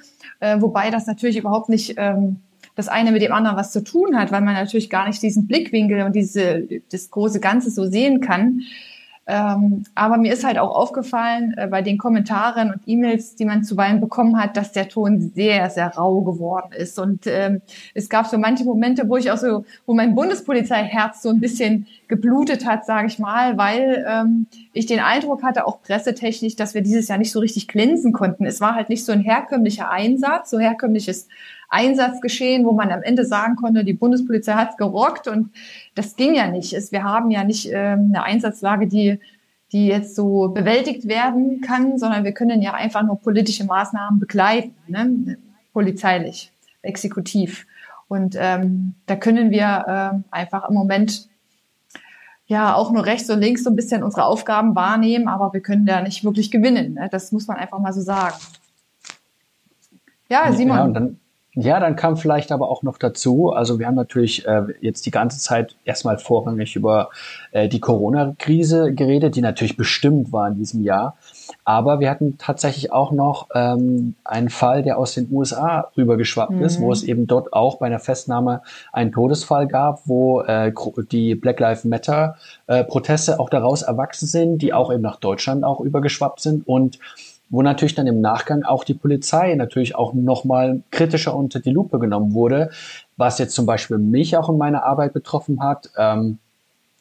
Äh, 0.41 0.59
wobei 0.59 0.89
das 0.89 1.07
natürlich 1.07 1.37
überhaupt 1.37 1.69
nicht 1.69 1.93
ähm, 1.97 2.37
das 2.75 2.87
eine 2.87 3.11
mit 3.11 3.21
dem 3.21 3.31
anderen 3.31 3.55
was 3.55 3.71
zu 3.71 3.83
tun 3.83 4.17
hat, 4.17 4.31
weil 4.31 4.41
man 4.41 4.55
natürlich 4.55 4.89
gar 4.89 5.07
nicht 5.07 5.21
diesen 5.21 5.47
Blickwinkel 5.47 6.01
und 6.01 6.15
diese, 6.15 6.67
das 6.91 7.11
große 7.11 7.39
Ganze 7.39 7.69
so 7.69 7.85
sehen 7.85 8.19
kann. 8.19 8.61
Ähm, 9.25 9.85
aber 9.95 10.17
mir 10.17 10.33
ist 10.33 10.43
halt 10.43 10.57
auch 10.57 10.75
aufgefallen 10.75 11.53
äh, 11.57 11.67
bei 11.67 11.81
den 11.81 11.97
Kommentaren 11.97 12.73
und 12.73 12.81
E-Mails, 12.85 13.35
die 13.35 13.45
man 13.45 13.63
zuweilen 13.63 14.01
bekommen 14.01 14.37
hat, 14.37 14.57
dass 14.57 14.73
der 14.73 14.89
Ton 14.89 15.31
sehr, 15.33 15.69
sehr 15.69 15.95
rau 15.95 16.21
geworden 16.21 16.73
ist. 16.73 16.99
Und 16.99 17.25
ähm, 17.27 17.61
es 17.93 18.09
gab 18.09 18.27
so 18.27 18.37
manche 18.37 18.65
Momente, 18.65 19.07
wo 19.07 19.15
ich 19.15 19.31
auch 19.31 19.37
so, 19.37 19.63
wo 19.85 19.93
mein 19.93 20.13
Bundespolizeiherz 20.13 21.21
so 21.21 21.29
ein 21.29 21.39
bisschen 21.39 21.87
geblutet 22.09 22.65
hat, 22.65 22.85
sage 22.85 23.07
ich 23.07 23.17
mal, 23.17 23.57
weil 23.57 24.05
ähm, 24.05 24.47
ich 24.73 24.87
den 24.87 24.99
Eindruck 24.99 25.41
hatte, 25.41 25.67
auch 25.67 25.81
pressetechnisch, 25.81 26.57
dass 26.57 26.73
wir 26.73 26.81
dieses 26.81 27.07
Jahr 27.07 27.17
nicht 27.17 27.31
so 27.31 27.39
richtig 27.39 27.69
glänzen 27.69 28.11
konnten. 28.11 28.45
Es 28.45 28.59
war 28.59 28.75
halt 28.75 28.89
nicht 28.89 29.05
so 29.05 29.13
ein 29.13 29.21
herkömmlicher 29.21 29.89
Einsatz, 29.89 30.49
so 30.49 30.59
herkömmliches 30.59 31.29
Einsatzgeschehen, 31.73 32.65
wo 32.65 32.71
man 32.71 32.91
am 32.91 33.03
Ende 33.03 33.25
sagen 33.25 33.55
konnte, 33.55 33.83
die 33.83 33.93
Bundespolizei 33.93 34.53
hat's 34.53 34.77
gerockt 34.77 35.27
und 35.27 35.49
das 35.95 36.15
ging 36.15 36.35
ja 36.35 36.47
nicht. 36.47 36.73
Wir 36.91 37.03
haben 37.03 37.31
ja 37.31 37.43
nicht 37.43 37.69
ähm, 37.71 38.11
eine 38.13 38.23
Einsatzlage, 38.23 38.87
die 38.87 39.19
die 39.73 39.87
jetzt 39.87 40.15
so 40.15 40.49
bewältigt 40.49 41.07
werden 41.07 41.61
kann, 41.61 41.97
sondern 41.97 42.23
wir 42.23 42.31
können 42.31 42.61
ja 42.61 42.75
einfach 42.75 43.01
nur 43.01 43.19
politische 43.19 43.65
Maßnahmen 43.65 44.19
begleiten, 44.19 44.75
ne? 44.87 45.37
polizeilich, 45.73 46.51
exekutiv. 46.83 47.65
Und 48.07 48.35
ähm, 48.37 48.93
da 49.07 49.15
können 49.15 49.49
wir 49.49 50.21
äh, 50.21 50.23
einfach 50.29 50.69
im 50.69 50.75
Moment 50.75 51.27
ja 52.45 52.75
auch 52.75 52.91
nur 52.91 53.03
rechts 53.03 53.29
und 53.31 53.39
links 53.39 53.63
so 53.63 53.71
ein 53.71 53.75
bisschen 53.75 54.03
unsere 54.03 54.25
Aufgaben 54.25 54.75
wahrnehmen, 54.75 55.27
aber 55.27 55.51
wir 55.53 55.61
können 55.61 55.87
da 55.87 56.01
nicht 56.01 56.23
wirklich 56.23 56.51
gewinnen. 56.51 56.93
Ne? 56.93 57.09
Das 57.11 57.31
muss 57.31 57.47
man 57.47 57.57
einfach 57.57 57.79
mal 57.79 57.93
so 57.93 58.01
sagen. 58.01 58.35
Ja, 60.29 60.51
Simon. 60.51 60.77
Ja, 60.77 60.83
und 60.83 60.93
dann, 60.93 61.19
ja, 61.55 61.79
dann 61.79 61.95
kam 61.95 62.17
vielleicht 62.17 62.51
aber 62.51 62.69
auch 62.69 62.81
noch 62.81 62.97
dazu, 62.97 63.51
also 63.51 63.77
wir 63.77 63.85
haben 63.85 63.95
natürlich 63.95 64.47
äh, 64.47 64.63
jetzt 64.81 65.05
die 65.05 65.11
ganze 65.11 65.39
Zeit 65.39 65.75
erstmal 65.85 66.17
vorrangig 66.17 66.75
über 66.75 67.09
äh, 67.51 67.69
die 67.69 67.79
Corona-Krise 67.79 68.93
geredet, 68.93 69.35
die 69.35 69.41
natürlich 69.41 69.77
bestimmt 69.77 70.31
war 70.31 70.47
in 70.47 70.55
diesem 70.55 70.81
Jahr. 70.81 71.15
Aber 71.63 71.99
wir 71.99 72.09
hatten 72.09 72.39
tatsächlich 72.39 72.91
auch 72.91 73.11
noch 73.11 73.49
ähm, 73.53 74.15
einen 74.23 74.49
Fall, 74.49 74.81
der 74.81 74.97
aus 74.97 75.13
den 75.13 75.31
USA 75.31 75.91
rübergeschwappt 75.95 76.53
mhm. 76.53 76.63
ist, 76.63 76.81
wo 76.81 76.91
es 76.91 77.03
eben 77.03 77.27
dort 77.27 77.53
auch 77.53 77.77
bei 77.77 77.85
einer 77.85 77.99
Festnahme 77.99 78.63
einen 78.91 79.11
Todesfall 79.11 79.67
gab, 79.67 80.07
wo 80.07 80.41
äh, 80.41 80.73
die 81.11 81.35
Black 81.35 81.59
Lives 81.59 81.83
Matter 81.83 82.35
äh, 82.65 82.83
Proteste 82.83 83.39
auch 83.39 83.49
daraus 83.49 83.83
erwachsen 83.83 84.25
sind, 84.25 84.57
die 84.59 84.73
auch 84.73 84.91
eben 84.91 85.03
nach 85.03 85.17
Deutschland 85.17 85.63
auch 85.63 85.79
übergeschwappt 85.79 86.41
sind 86.41 86.67
und 86.67 86.97
wo 87.53 87.61
natürlich 87.61 87.93
dann 87.93 88.07
im 88.07 88.19
Nachgang 88.19 88.63
auch 88.63 88.83
die 88.83 88.95
Polizei 88.95 89.53
natürlich 89.53 89.95
auch 89.95 90.13
nochmal 90.15 90.81
kritischer 90.89 91.35
unter 91.35 91.59
die 91.59 91.69
Lupe 91.69 91.99
genommen 91.99 92.33
wurde, 92.33 92.71
was 93.15 93.37
jetzt 93.37 93.53
zum 93.53 93.67
Beispiel 93.67 93.99
mich 93.99 94.35
auch 94.35 94.49
in 94.49 94.57
meiner 94.57 94.83
Arbeit 94.83 95.13
betroffen 95.13 95.61
hat. 95.61 95.91
Ähm, 95.95 96.39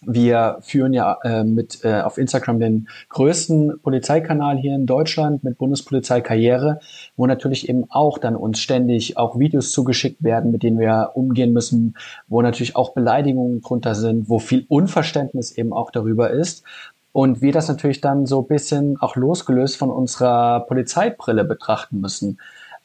wir 0.02 0.58
führen 0.60 0.92
ja 0.92 1.16
äh, 1.22 1.44
mit 1.44 1.84
äh, 1.84 2.02
auf 2.02 2.18
Instagram 2.18 2.60
den 2.60 2.88
größten 3.08 3.80
Polizeikanal 3.82 4.58
hier 4.58 4.74
in 4.74 4.84
Deutschland 4.84 5.42
mit 5.42 5.56
Bundespolizei 5.56 6.20
Karriere, 6.20 6.80
wo 7.16 7.26
natürlich 7.26 7.70
eben 7.70 7.84
auch 7.88 8.18
dann 8.18 8.36
uns 8.36 8.60
ständig 8.60 9.16
auch 9.16 9.38
Videos 9.38 9.72
zugeschickt 9.72 10.22
werden, 10.22 10.50
mit 10.50 10.64
denen 10.64 10.78
wir 10.78 11.12
umgehen 11.14 11.54
müssen, 11.54 11.94
wo 12.28 12.42
natürlich 12.42 12.76
auch 12.76 12.92
Beleidigungen 12.92 13.62
drunter 13.62 13.94
sind, 13.94 14.28
wo 14.28 14.38
viel 14.38 14.66
Unverständnis 14.68 15.52
eben 15.56 15.72
auch 15.72 15.90
darüber 15.90 16.30
ist. 16.30 16.64
Und 17.12 17.42
wir 17.42 17.52
das 17.52 17.68
natürlich 17.68 18.00
dann 18.00 18.26
so 18.26 18.42
bisschen 18.42 18.96
auch 19.00 19.16
losgelöst 19.16 19.76
von 19.76 19.90
unserer 19.90 20.60
Polizeibrille 20.60 21.44
betrachten 21.44 22.00
müssen. 22.00 22.38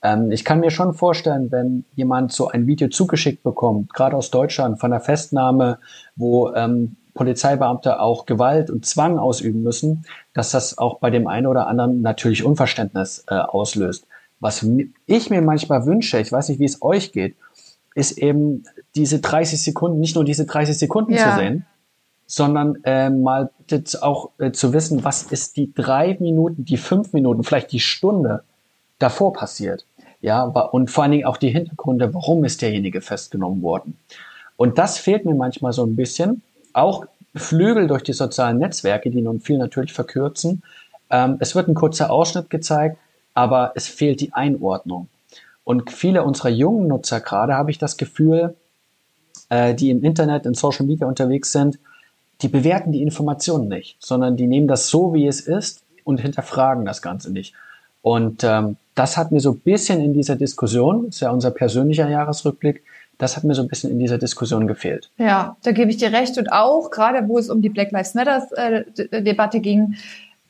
Ähm, 0.04 0.32
ich 0.32 0.44
kann 0.44 0.60
mir 0.60 0.70
schon 0.70 0.94
vorstellen, 0.94 1.52
wenn 1.52 1.86
jemand 1.96 2.32
so 2.34 2.50
ein 2.50 2.68
Video 2.68 2.90
zugeschickt 2.90 3.44
bekommt, 3.44 3.94
gerade 3.94 4.16
aus 4.16 4.30
Deutschland, 4.30 4.80
von 4.80 4.92
einer 4.92 5.02
Festnahme, 5.02 5.80
wo 6.16 6.54
ähm, 6.54 6.98
Polizeibeamte 7.14 8.00
auch 8.00 8.26
Gewalt 8.26 8.70
und 8.70 8.86
Zwang 8.86 9.18
ausüben 9.18 9.64
müssen, 9.64 10.06
dass 10.34 10.52
das 10.52 10.78
auch 10.78 11.00
bei 11.00 11.10
dem 11.10 11.28
einen 11.28 11.48
oder 11.48 11.68
anderen 11.68 12.02
natürlich 12.02 12.44
Unverständnis 12.44 13.26
äh, 13.28 13.36
auslöst. 13.36 14.08
Was 14.40 14.66
ich 15.08 15.30
mir 15.30 15.42
manchmal 15.42 15.86
wünsche, 15.86 16.20
ich 16.20 16.32
weiß 16.32 16.50
nicht, 16.50 16.60
wie 16.60 16.66
es 16.66 16.82
euch 16.82 17.12
geht, 17.12 17.36
ist 17.96 18.20
eben 18.20 18.64
diese 18.94 19.20
30 19.20 19.62
Sekunden, 19.62 20.00
nicht 20.00 20.14
nur 20.14 20.24
diese 20.24 20.46
30 20.46 20.78
Sekunden 20.78 21.14
ja. 21.14 21.32
zu 21.32 21.40
sehen, 21.40 21.66
sondern 22.28 22.84
äh, 22.84 23.10
mal 23.10 23.50
auch 24.02 24.30
äh, 24.38 24.52
zu 24.52 24.74
wissen, 24.74 25.04
was 25.04 25.24
ist 25.24 25.56
die 25.56 25.74
drei 25.74 26.18
Minuten, 26.20 26.66
die 26.66 26.78
fünf 26.78 27.14
Minuten, 27.14 27.44
vielleicht 27.44 27.72
die 27.72 27.80
Stunde 27.80 28.44
davor 29.00 29.34
passiert. 29.34 29.86
Ja, 30.20 30.44
und 30.44 30.92
vor 30.92 31.04
allen 31.04 31.12
Dingen 31.12 31.26
auch 31.26 31.38
die 31.38 31.50
Hintergründe, 31.50 32.14
warum 32.14 32.44
ist 32.44 32.62
derjenige 32.62 33.02
festgenommen 33.02 33.62
worden. 33.62 33.98
Und 34.58 34.78
das 34.78 34.98
fehlt 34.98 35.26
mir 35.26 35.36
manchmal 35.36 35.72
so 35.72 35.86
ein 35.86 35.96
bisschen 35.96 36.42
auch 36.74 37.06
Flügel 37.36 37.88
durch 37.88 38.04
die 38.04 38.14
sozialen 38.14 38.58
Netzwerke, 38.58 39.10
die 39.10 39.22
nun 39.22 39.40
viel 39.40 39.58
natürlich 39.58 39.94
verkürzen. 39.94 40.64
Ähm, 41.10 41.38
es 41.40 41.56
wird 41.56 41.68
ein 41.68 41.76
kurzer 41.76 42.12
Ausschnitt 42.12 42.50
gezeigt, 42.50 42.98
aber 43.36 43.72
es 43.76 43.88
fehlt 43.88 44.20
die 44.20 44.34
Einordnung. 44.34 45.08
Und 45.64 45.92
viele 45.92 46.24
unserer 46.24 46.50
jungen 46.50 46.88
Nutzer 46.88 47.22
gerade 47.22 47.54
habe 47.54 47.72
ich 47.72 47.78
das 47.78 47.98
Gefühl, 47.98 48.56
äh, 49.50 49.76
die 49.76 49.92
im 49.92 50.04
Internet, 50.04 50.46
in 50.46 50.56
Social 50.56 50.86
Media 50.86 51.08
unterwegs 51.08 51.52
sind, 51.52 51.78
die 52.42 52.48
bewerten 52.48 52.92
die 52.92 53.02
Informationen 53.02 53.68
nicht, 53.68 53.98
sondern 54.00 54.38
die 54.38 54.48
nehmen 54.48 54.68
das 54.68 54.90
so, 54.90 55.14
wie 55.14 55.28
es 55.28 55.42
ist 55.42 55.84
und 56.04 56.20
hinterfragen 56.20 56.86
das 56.86 57.02
Ganze 57.02 57.32
nicht. 57.32 57.54
Und 58.02 58.44
ähm, 58.44 58.78
das 58.96 59.18
hat 59.18 59.32
mir 59.32 59.40
so 59.40 59.52
ein 59.52 59.60
bisschen 59.60 60.02
in 60.02 60.14
dieser 60.14 60.36
Diskussion, 60.36 61.08
ist 61.08 61.20
ja 61.20 61.32
unser 61.32 61.52
persönlicher 61.52 62.10
Jahresrückblick, 62.10 62.84
das 63.18 63.36
hat 63.36 63.44
mir 63.44 63.56
so 63.56 63.64
ein 63.64 63.68
bisschen 63.68 63.92
in 63.92 64.00
dieser 64.00 64.18
Diskussion 64.18 64.68
gefehlt. 64.68 65.10
Ja, 65.18 65.58
da 65.64 65.72
gebe 65.72 65.90
ich 65.90 65.98
dir 65.98 66.14
recht. 66.14 66.38
Und 66.38 66.52
auch, 66.52 66.92
gerade 66.92 67.28
wo 67.28 67.38
es 67.40 67.50
um 67.50 67.62
die 67.62 67.70
Black 67.70 67.92
Lives 67.92 68.14
Matter 68.14 68.48
äh, 68.56 69.24
Debatte 69.24 69.60
ging, 69.60 69.96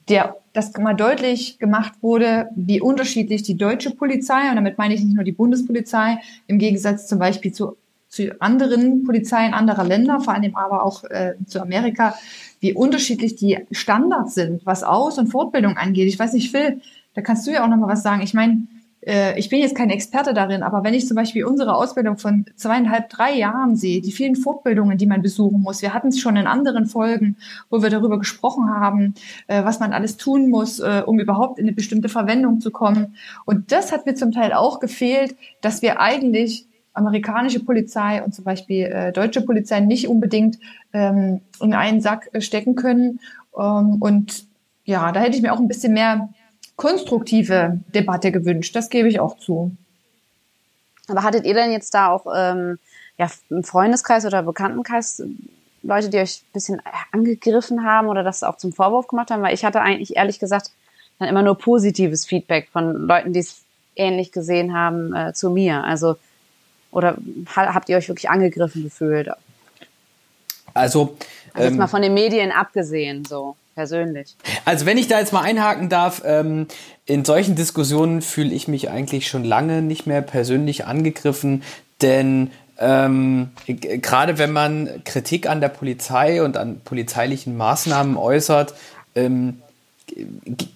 der, 0.10 0.36
dass 0.54 0.74
mal 0.78 0.94
deutlich 0.94 1.60
gemacht 1.60 1.94
wurde, 2.02 2.48
wie 2.56 2.82
unterschiedlich 2.82 3.44
die 3.44 3.56
deutsche 3.56 3.92
Polizei, 3.92 4.50
und 4.50 4.56
damit 4.56 4.78
meine 4.78 4.94
ich 4.94 5.04
nicht 5.04 5.16
nur 5.16 5.24
die 5.24 5.32
Bundespolizei, 5.32 6.18
im 6.48 6.60
Gegensatz 6.60 7.08
zum 7.08 7.20
Beispiel 7.20 7.52
zu, 7.52 7.78
zu 8.10 8.42
anderen 8.42 9.04
Polizeien 9.04 9.54
anderer 9.54 9.84
Länder, 9.84 10.20
vor 10.22 10.34
allem 10.34 10.56
aber 10.56 10.84
auch 10.84 11.04
äh, 11.06 11.34
zu 11.46 11.62
Amerika, 11.62 12.16
wie 12.60 12.74
unterschiedlich 12.74 13.36
die 13.36 13.60
Standards 13.72 14.34
sind, 14.34 14.66
was 14.66 14.84
Aus- 14.84 15.18
und 15.18 15.28
Fortbildung 15.28 15.78
angeht. 15.78 16.08
Ich 16.08 16.18
weiß 16.18 16.34
nicht, 16.34 16.52
Phil, 16.52 16.82
da 17.14 17.22
kannst 17.22 17.46
du 17.46 17.52
ja 17.52 17.64
auch 17.64 17.68
noch 17.68 17.78
mal 17.78 17.88
was 17.88 18.04
sagen. 18.04 18.22
Ich 18.22 18.34
meine, 18.34 18.68
äh, 19.08 19.38
ich 19.40 19.50
bin 19.50 19.60
jetzt 19.60 19.76
kein 19.76 19.90
Experte 19.90 20.34
darin, 20.34 20.64
aber 20.64 20.84
wenn 20.84 20.94
ich 20.94 21.08
zum 21.08 21.16
Beispiel 21.16 21.46
unsere 21.46 21.76
Ausbildung 21.76 22.18
von 22.18 22.46
zweieinhalb, 22.56 23.10
drei 23.10 23.34
Jahren 23.34 23.76
sehe, 23.76 24.02
die 24.02 24.12
vielen 24.12 24.36
Fortbildungen, 24.36 24.98
die 24.98 25.06
man 25.06 25.22
besuchen 25.22 25.62
muss, 25.62 25.82
wir 25.82 25.94
hatten 25.94 26.10
es 26.10 26.20
schon 26.20 26.36
in 26.36 26.48
anderen 26.48 26.86
Folgen, 26.86 27.38
wo 27.70 27.82
wir 27.82 27.90
darüber 27.90 28.20
gesprochen 28.20 28.70
haben, 28.70 29.14
äh, 29.48 29.64
was 29.64 29.80
man 29.80 29.94
alles 29.94 30.18
tun 30.18 30.50
muss, 30.50 30.80
äh, 30.80 31.04
um 31.06 31.20
überhaupt 31.20 31.60
in 31.60 31.66
eine 31.66 31.74
bestimmte 31.74 32.10
Verwendung 32.10 32.60
zu 32.60 32.72
kommen. 32.72 33.16
Und 33.46 33.72
das 33.72 33.92
hat 33.92 34.06
mir 34.06 34.16
zum 34.16 34.32
Teil 34.32 34.54
auch 34.54 34.80
gefehlt, 34.80 35.36
dass 35.62 35.82
wir 35.82 36.00
eigentlich 36.00 36.68
amerikanische 36.98 37.60
Polizei 37.60 38.24
und 38.24 38.34
zum 38.34 38.44
Beispiel 38.44 38.86
äh, 38.86 39.12
deutsche 39.12 39.42
Polizei 39.42 39.80
nicht 39.80 40.08
unbedingt 40.08 40.58
ähm, 40.94 41.42
in 41.62 41.74
einen 41.74 42.02
Sack 42.02 42.30
stecken 42.40 42.76
können. 42.76 43.20
Ähm, 43.58 43.98
und 44.00 44.46
ja, 44.86 45.12
da 45.12 45.20
hätte 45.20 45.36
ich 45.36 45.42
mir 45.42 45.54
auch 45.54 45.60
ein 45.60 45.68
bisschen 45.68 45.94
mehr 45.94 46.30
konstruktive 46.76 47.80
Debatte 47.94 48.32
gewünscht. 48.32 48.76
Das 48.76 48.90
gebe 48.90 49.08
ich 49.08 49.20
auch 49.20 49.38
zu. 49.38 49.72
Aber 51.08 51.24
hattet 51.24 51.46
ihr 51.46 51.54
denn 51.54 51.72
jetzt 51.72 51.94
da 51.94 52.10
auch 52.10 52.26
ähm, 52.36 52.80
ja, 53.18 53.30
im 53.50 53.64
Freundeskreis 53.64 54.26
oder 54.26 54.44
Bekanntenkreis 54.44 55.24
Leute, 55.84 56.10
die 56.10 56.18
euch 56.18 56.42
ein 56.44 56.54
bisschen 56.54 56.82
angegriffen 57.12 57.86
haben 57.86 58.08
oder 58.08 58.24
das 58.24 58.44
auch 58.44 58.58
zum 58.58 58.74
Vorwurf 58.74 59.08
gemacht 59.08 59.32
haben? 59.32 59.42
Weil 59.42 59.54
ich 59.54 59.64
hatte 59.64 59.82
eigentlich 59.82 60.16
ehrlich 60.18 60.40
gesagt 60.40 60.72
dann 61.20 61.30
immer 61.30 61.42
nur 61.42 61.58
positives 61.58 62.26
Feedback 62.26 62.70
von 62.72 63.08
Leuten, 63.08 63.34
die 63.34 63.40
es 63.40 63.64
ähnlich 63.96 64.32
gesehen 64.32 64.74
haben 64.74 65.16
äh, 65.16 65.34
zu 65.34 65.50
mir. 65.50 65.84
Also 65.84 66.16
oder 66.92 67.18
habt 67.56 67.90
ihr 67.90 67.98
euch 67.98 68.08
wirklich 68.08 68.30
angegriffen 68.30 68.84
gefühlt? 68.84 69.30
Also, 70.74 71.18
also 71.54 71.66
jetzt 71.66 71.72
ähm, 71.72 71.78
mal 71.78 71.88
von 71.88 72.02
den 72.02 72.14
Medien 72.14 72.52
abgesehen, 72.52 73.26
so 73.26 73.56
persönlich. 73.76 74.36
Also 74.66 74.86
wenn 74.86 74.98
ich 74.98 75.08
da 75.08 75.20
jetzt 75.20 75.34
mal 75.34 75.42
einhaken 75.42 75.90
darf, 75.90 76.24
ähm, 76.26 76.68
in 77.06 77.26
solchen 77.26 77.56
Diskussionen 77.56 78.22
fühle 78.22 78.54
ich 78.54 78.68
mich 78.68 78.90
eigentlich 78.90 79.28
schon 79.28 79.44
lange 79.44 79.82
nicht 79.82 80.08
mehr 80.08 80.22
persönlich 80.22 80.86
angegriffen, 80.86 81.64
denn 82.02 82.52
ähm, 82.80 83.52
gerade 83.66 84.38
wenn 84.38 84.52
man 84.52 85.04
Kritik 85.04 85.48
an 85.48 85.62
der 85.62 85.70
Polizei 85.70 86.44
und 86.44 86.58
an 86.58 86.82
polizeilichen 86.84 87.58
Maßnahmen 87.58 88.18
äußert, 88.18 88.74
ähm, 89.16 89.62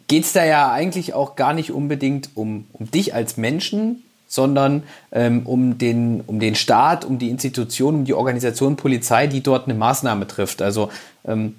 geht 0.07 0.23
es 0.23 0.33
da 0.33 0.43
ja 0.43 0.71
eigentlich 0.71 1.13
auch 1.13 1.35
gar 1.35 1.53
nicht 1.53 1.71
unbedingt 1.71 2.29
um, 2.35 2.67
um 2.73 2.89
dich 2.91 3.13
als 3.13 3.37
Menschen, 3.37 4.03
sondern 4.31 4.83
ähm, 5.11 5.45
um, 5.45 5.77
den, 5.77 6.21
um 6.25 6.39
den 6.39 6.55
Staat, 6.55 7.03
um 7.03 7.19
die 7.19 7.29
Institution, 7.29 7.95
um 7.95 8.05
die 8.05 8.13
Organisation 8.13 8.77
Polizei, 8.77 9.27
die 9.27 9.43
dort 9.43 9.65
eine 9.65 9.77
Maßnahme 9.77 10.25
trifft. 10.25 10.61
Also 10.61 10.89
ähm, 11.25 11.57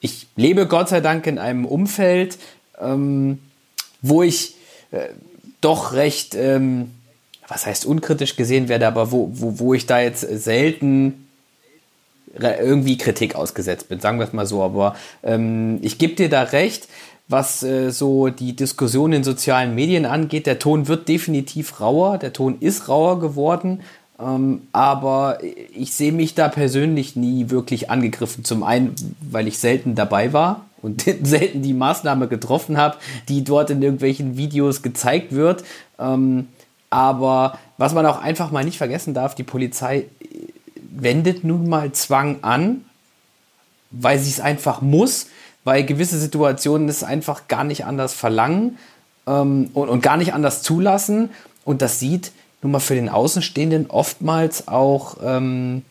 ich 0.00 0.26
lebe 0.34 0.66
Gott 0.66 0.88
sei 0.88 1.00
Dank 1.00 1.28
in 1.28 1.38
einem 1.38 1.64
Umfeld, 1.64 2.36
ähm, 2.80 3.38
wo 4.02 4.24
ich 4.24 4.56
äh, 4.90 5.10
doch 5.60 5.92
recht, 5.92 6.34
ähm, 6.34 6.90
was 7.46 7.66
heißt 7.66 7.86
unkritisch 7.86 8.34
gesehen 8.34 8.68
werde, 8.68 8.88
aber 8.88 9.12
wo, 9.12 9.30
wo, 9.32 9.60
wo 9.60 9.74
ich 9.74 9.86
da 9.86 10.00
jetzt 10.00 10.22
selten 10.22 11.28
irgendwie 12.34 12.98
Kritik 12.98 13.36
ausgesetzt 13.36 13.88
bin, 13.88 14.00
sagen 14.00 14.18
wir 14.18 14.26
es 14.26 14.32
mal 14.32 14.46
so. 14.46 14.62
Aber 14.62 14.96
ähm, 15.22 15.78
ich 15.82 15.98
gebe 15.98 16.14
dir 16.14 16.28
da 16.28 16.42
recht, 16.42 16.88
was 17.28 17.62
äh, 17.62 17.90
so 17.90 18.28
die 18.28 18.56
Diskussion 18.56 19.12
in 19.12 19.22
sozialen 19.22 19.74
Medien 19.74 20.06
angeht. 20.06 20.46
Der 20.46 20.58
Ton 20.58 20.88
wird 20.88 21.08
definitiv 21.08 21.80
rauer, 21.80 22.18
der 22.18 22.32
Ton 22.32 22.56
ist 22.60 22.88
rauer 22.88 23.20
geworden. 23.20 23.80
Ähm, 24.20 24.62
aber 24.72 25.38
ich 25.74 25.92
sehe 25.92 26.12
mich 26.12 26.34
da 26.34 26.48
persönlich 26.48 27.14
nie 27.14 27.50
wirklich 27.50 27.90
angegriffen. 27.90 28.44
Zum 28.44 28.62
einen, 28.62 28.94
weil 29.20 29.46
ich 29.46 29.58
selten 29.58 29.94
dabei 29.94 30.32
war 30.32 30.66
und 30.82 31.02
selten 31.22 31.62
die 31.62 31.74
Maßnahme 31.74 32.28
getroffen 32.28 32.78
habe, 32.78 32.96
die 33.28 33.44
dort 33.44 33.70
in 33.70 33.82
irgendwelchen 33.82 34.36
Videos 34.36 34.82
gezeigt 34.82 35.32
wird. 35.32 35.64
Ähm, 35.98 36.48
aber 36.90 37.58
was 37.76 37.92
man 37.92 38.06
auch 38.06 38.22
einfach 38.22 38.50
mal 38.50 38.64
nicht 38.64 38.78
vergessen 38.78 39.12
darf, 39.12 39.34
die 39.34 39.44
Polizei 39.44 40.06
wendet 40.90 41.44
nun 41.44 41.68
mal 41.68 41.92
Zwang 41.92 42.38
an, 42.42 42.84
weil 43.90 44.18
sie 44.18 44.30
es 44.30 44.40
einfach 44.40 44.80
muss, 44.80 45.26
weil 45.68 45.84
gewisse 45.84 46.18
Situationen 46.18 46.88
es 46.88 47.04
einfach 47.04 47.46
gar 47.46 47.62
nicht 47.62 47.84
anders 47.84 48.14
verlangen 48.14 48.78
ähm, 49.26 49.68
und, 49.74 49.90
und 49.90 50.00
gar 50.00 50.16
nicht 50.16 50.32
anders 50.32 50.62
zulassen. 50.62 51.28
Und 51.66 51.82
das 51.82 52.00
sieht 52.00 52.32
nun 52.62 52.72
mal 52.72 52.80
für 52.80 52.94
den 52.94 53.10
Außenstehenden 53.10 53.90
oftmals 53.90 54.66
auch 54.66 55.18
ähm, 55.22 55.82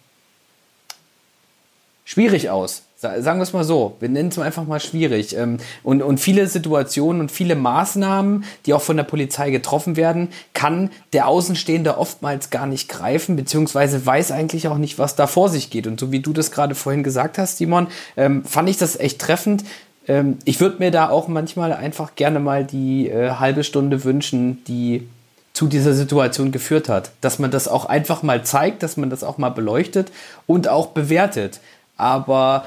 schwierig 2.05 2.49
aus. 2.49 2.81
Sagen 2.99 3.37
wir 3.37 3.43
es 3.43 3.53
mal 3.53 3.63
so, 3.63 3.95
wir 3.99 4.09
nennen 4.09 4.29
es 4.29 4.39
einfach 4.39 4.65
mal 4.65 4.79
schwierig. 4.79 5.35
Ähm, 5.37 5.57
und, 5.83 6.01
und 6.01 6.19
viele 6.19 6.47
Situationen 6.47 7.21
und 7.21 7.31
viele 7.31 7.55
Maßnahmen, 7.55 8.43
die 8.65 8.73
auch 8.73 8.81
von 8.81 8.97
der 8.97 9.03
Polizei 9.03 9.51
getroffen 9.51 9.95
werden, 9.95 10.29
kann 10.55 10.89
der 11.13 11.27
Außenstehende 11.27 11.99
oftmals 11.99 12.49
gar 12.49 12.65
nicht 12.65 12.89
greifen, 12.89 13.35
beziehungsweise 13.35 14.03
weiß 14.03 14.31
eigentlich 14.31 14.67
auch 14.67 14.79
nicht, 14.79 14.97
was 14.97 15.15
da 15.15 15.27
vor 15.27 15.49
sich 15.49 15.69
geht. 15.69 15.85
Und 15.85 15.99
so 15.99 16.11
wie 16.11 16.21
du 16.21 16.33
das 16.33 16.49
gerade 16.49 16.73
vorhin 16.73 17.03
gesagt 17.03 17.37
hast, 17.37 17.57
Simon, 17.57 17.85
ähm, 18.15 18.43
fand 18.43 18.67
ich 18.67 18.77
das 18.77 18.99
echt 18.99 19.19
treffend. 19.19 19.63
Ähm, 20.07 20.39
ich 20.45 20.59
würde 20.59 20.77
mir 20.79 20.89
da 20.89 21.11
auch 21.11 21.27
manchmal 21.27 21.73
einfach 21.73 22.15
gerne 22.15 22.39
mal 22.39 22.63
die 22.63 23.09
äh, 23.09 23.29
halbe 23.33 23.63
Stunde 23.63 24.05
wünschen, 24.05 24.63
die 24.65 25.07
zu 25.53 25.67
dieser 25.67 25.93
Situation 25.93 26.51
geführt 26.51 26.89
hat. 26.89 27.11
Dass 27.21 27.37
man 27.37 27.51
das 27.51 27.67
auch 27.67 27.85
einfach 27.85 28.23
mal 28.23 28.43
zeigt, 28.43 28.81
dass 28.81 28.97
man 28.97 29.11
das 29.11 29.23
auch 29.23 29.37
mal 29.37 29.49
beleuchtet 29.49 30.11
und 30.47 30.67
auch 30.67 30.87
bewertet. 30.87 31.59
Aber 31.95 32.65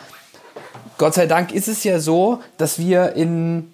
Gott 1.01 1.15
sei 1.15 1.25
Dank 1.25 1.51
ist 1.53 1.67
es 1.67 1.83
ja 1.83 1.99
so, 1.99 2.41
dass 2.59 2.79
wir 2.79 3.15
in 3.15 3.73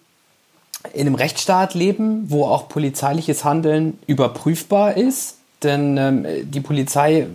in 0.92 1.00
einem 1.08 1.16
Rechtsstaat 1.16 1.74
leben, 1.74 2.26
wo 2.28 2.44
auch 2.44 2.68
polizeiliches 2.68 3.44
Handeln 3.44 3.98
überprüfbar 4.06 4.96
ist. 4.96 5.38
Denn 5.64 5.96
ähm, 5.96 6.24
die 6.44 6.60
Polizei 6.60 7.26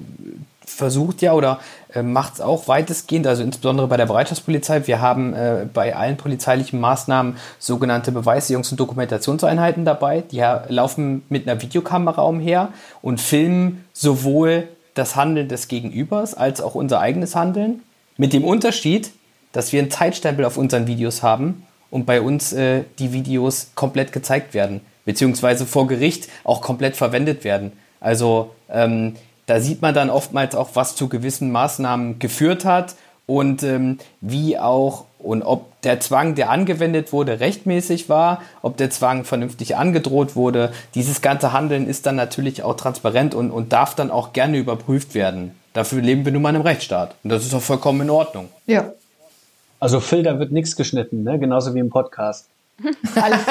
versucht 0.66 1.22
ja 1.22 1.34
oder 1.34 1.60
äh, 1.94 2.04
macht 2.04 2.36
es 2.36 2.40
auch 2.40 2.70
weitestgehend, 2.70 3.28
also 3.28 3.44
insbesondere 3.44 3.90
bei 3.90 3.98
der 3.98 4.06
Bereitschaftspolizei. 4.06 4.88
Wir 4.88 5.02
haben 5.02 5.34
äh, 5.34 5.66
bei 5.74 5.94
allen 5.94 6.16
polizeilichen 6.16 6.80
Maßnahmen 6.80 7.36
sogenannte 7.60 8.12
Beweisjungs- 8.12 8.72
und 8.72 8.80
Dokumentationseinheiten 8.80 9.84
dabei. 9.84 10.24
Die 10.32 10.42
laufen 10.70 11.24
mit 11.28 11.50
einer 11.50 11.62
Videokamera 11.62 12.22
umher 12.22 12.70
und 13.02 13.20
filmen 13.20 13.84
sowohl 13.92 14.70
das 14.94 15.18
Handeln 15.18 15.50
des 15.50 15.68
Gegenübers 15.68 16.34
als 16.34 16.62
auch 16.62 16.76
unser 16.76 17.02
eigenes 17.02 17.36
Handeln. 17.36 17.82
Mit 18.16 18.32
dem 18.32 18.46
Unterschied, 18.46 19.12
dass 19.52 19.72
wir 19.72 19.82
einen 19.82 19.92
Zeitstempel 19.92 20.46
auf 20.46 20.58
unseren 20.58 20.88
Videos 20.88 21.24
haben 21.24 21.66
und 21.90 22.06
bei 22.06 22.22
uns 22.22 22.54
äh, 22.54 22.84
die 23.00 23.14
Videos 23.14 23.72
komplett 23.76 24.12
gezeigt 24.12 24.54
werden, 24.54 24.82
beziehungsweise 25.06 25.66
vor 25.66 25.88
Gericht 25.88 26.30
auch 26.44 26.62
komplett 26.62 26.96
verwendet 26.96 27.44
werden. 27.44 27.72
Also 28.00 28.52
ähm, 28.70 29.16
da 29.46 29.60
sieht 29.60 29.82
man 29.82 29.94
dann 29.94 30.10
oftmals 30.10 30.56
auch, 30.56 30.70
was 30.74 30.96
zu 30.96 31.10
gewissen 31.10 31.52
Maßnahmen 31.52 32.20
geführt 32.20 32.66
hat 32.66 32.96
und 33.26 33.64
ähm, 33.64 34.00
wie 34.22 34.58
auch 34.58 35.06
und 35.24 35.44
ob 35.44 35.80
der 35.82 36.00
Zwang, 36.00 36.36
der 36.36 36.50
angewendet 36.50 37.14
wurde, 37.14 37.40
rechtmäßig 37.40 38.10
war, 38.10 38.42
ob 38.62 38.78
der 38.78 38.90
Zwang 38.90 39.24
vernünftig 39.24 39.76
angedroht 39.76 40.36
wurde. 40.36 40.72
Dieses 40.96 41.22
ganze 41.22 41.54
Handeln 41.54 41.88
ist 41.88 42.06
dann 42.06 42.16
natürlich 42.16 42.64
auch 42.64 42.76
transparent 42.76 43.36
und, 43.36 43.52
und 43.52 43.72
darf 43.72 43.96
dann 43.96 44.12
auch 44.12 44.34
gerne 44.34 44.58
überprüft 44.58 45.14
werden. 45.14 45.56
Dafür 45.74 46.02
leben 46.02 46.26
wir 46.26 46.32
nun 46.32 46.42
mal 46.42 46.50
einem 46.50 46.62
Rechtsstaat. 46.62 47.16
Und 47.24 47.30
das 47.30 47.46
ist 47.46 47.54
auch 47.54 47.62
vollkommen 47.62 48.02
in 48.02 48.10
Ordnung. 48.10 48.50
Ja. 48.66 48.92
Also 49.82 50.00
Phil, 50.00 50.22
da 50.22 50.38
wird 50.38 50.52
nichts 50.52 50.76
geschnitten, 50.76 51.24
ne? 51.24 51.40
genauso 51.40 51.74
wie 51.74 51.80
im 51.80 51.90
Podcast. 51.90 52.48
Alles. 53.16 53.40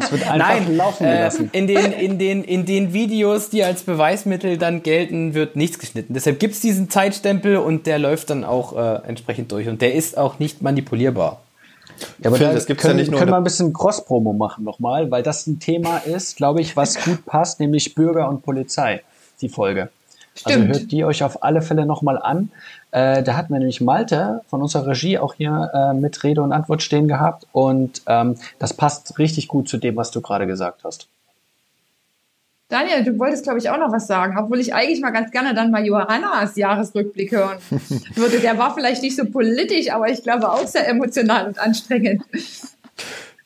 Es 0.00 0.12
wird 0.12 0.30
einfach 0.30 0.36
Nein, 0.36 0.76
laufen 0.76 1.06
äh, 1.06 1.16
gelassen. 1.16 1.50
Äh, 1.52 1.58
in, 1.58 1.66
den, 1.66 1.92
in, 1.92 2.18
den, 2.18 2.44
in 2.44 2.66
den 2.66 2.92
Videos, 2.92 3.48
die 3.48 3.64
als 3.64 3.82
Beweismittel 3.82 4.58
dann 4.58 4.82
gelten, 4.82 5.34
wird 5.34 5.56
nichts 5.56 5.78
geschnitten. 5.78 6.14
Deshalb 6.14 6.38
gibt 6.38 6.54
es 6.54 6.60
diesen 6.60 6.90
Zeitstempel 6.90 7.56
und 7.56 7.86
der 7.86 7.98
läuft 7.98 8.30
dann 8.30 8.44
auch 8.44 8.76
äh, 8.76 9.06
entsprechend 9.06 9.50
durch. 9.52 9.68
Und 9.68 9.80
der 9.80 9.94
ist 9.94 10.18
auch 10.18 10.38
nicht 10.38 10.62
manipulierbar. 10.62 11.42
Ja, 12.22 12.28
aber 12.28 12.36
Phil, 12.36 12.52
das 12.52 12.66
gibt's 12.66 12.82
können, 12.82 12.98
ja 12.98 13.02
nicht 13.02 13.10
nur. 13.10 13.20
Können 13.20 13.32
wir 13.32 13.36
ein 13.36 13.44
bisschen 13.44 13.72
Cross-Promo 13.72 14.32
machen 14.32 14.64
nochmal, 14.64 15.10
weil 15.10 15.22
das 15.22 15.46
ein 15.46 15.58
Thema 15.58 15.98
ist, 15.98 16.36
glaube 16.36 16.60
ich, 16.60 16.76
was 16.76 17.02
gut 17.02 17.24
passt, 17.26 17.60
nämlich 17.60 17.94
Bürger 17.94 18.28
und 18.28 18.42
Polizei, 18.42 19.02
die 19.40 19.48
Folge. 19.48 19.90
Also 20.44 20.58
Stimmt. 20.58 20.68
Also 20.68 20.80
hört 20.80 20.92
die 20.92 21.04
euch 21.04 21.22
auf 21.22 21.42
alle 21.42 21.62
Fälle 21.62 21.86
nochmal 21.86 22.18
an. 22.18 22.50
Äh, 22.90 23.22
da 23.22 23.36
hatten 23.36 23.52
wir 23.52 23.58
nämlich 23.58 23.80
Malte 23.80 24.42
von 24.48 24.62
unserer 24.62 24.88
Regie 24.88 25.18
auch 25.18 25.34
hier 25.34 25.70
äh, 25.74 25.94
mit 25.94 26.22
Rede 26.24 26.42
und 26.42 26.52
Antwort 26.52 26.82
stehen 26.82 27.08
gehabt. 27.08 27.46
Und 27.52 28.02
ähm, 28.06 28.36
das 28.58 28.74
passt 28.74 29.18
richtig 29.18 29.48
gut 29.48 29.68
zu 29.68 29.78
dem, 29.78 29.96
was 29.96 30.10
du 30.10 30.20
gerade 30.20 30.46
gesagt 30.46 30.84
hast. 30.84 31.08
Daniel, 32.68 33.02
du 33.02 33.18
wolltest, 33.18 33.44
glaube 33.44 33.58
ich, 33.58 33.70
auch 33.70 33.78
noch 33.78 33.90
was 33.92 34.06
sagen, 34.06 34.36
obwohl 34.38 34.60
ich 34.60 34.74
eigentlich 34.74 35.00
mal 35.00 35.10
ganz 35.10 35.30
gerne 35.30 35.54
dann 35.54 35.70
mal 35.70 35.84
Johannas 35.86 36.54
Jahresrückblick 36.54 37.32
hören 37.32 37.58
würde. 38.14 38.40
Der 38.40 38.58
war 38.58 38.74
vielleicht 38.74 39.02
nicht 39.02 39.16
so 39.16 39.24
politisch, 39.24 39.90
aber 39.90 40.10
ich 40.10 40.22
glaube 40.22 40.50
auch 40.50 40.66
sehr 40.66 40.86
emotional 40.86 41.46
und 41.46 41.58
anstrengend. 41.58 42.22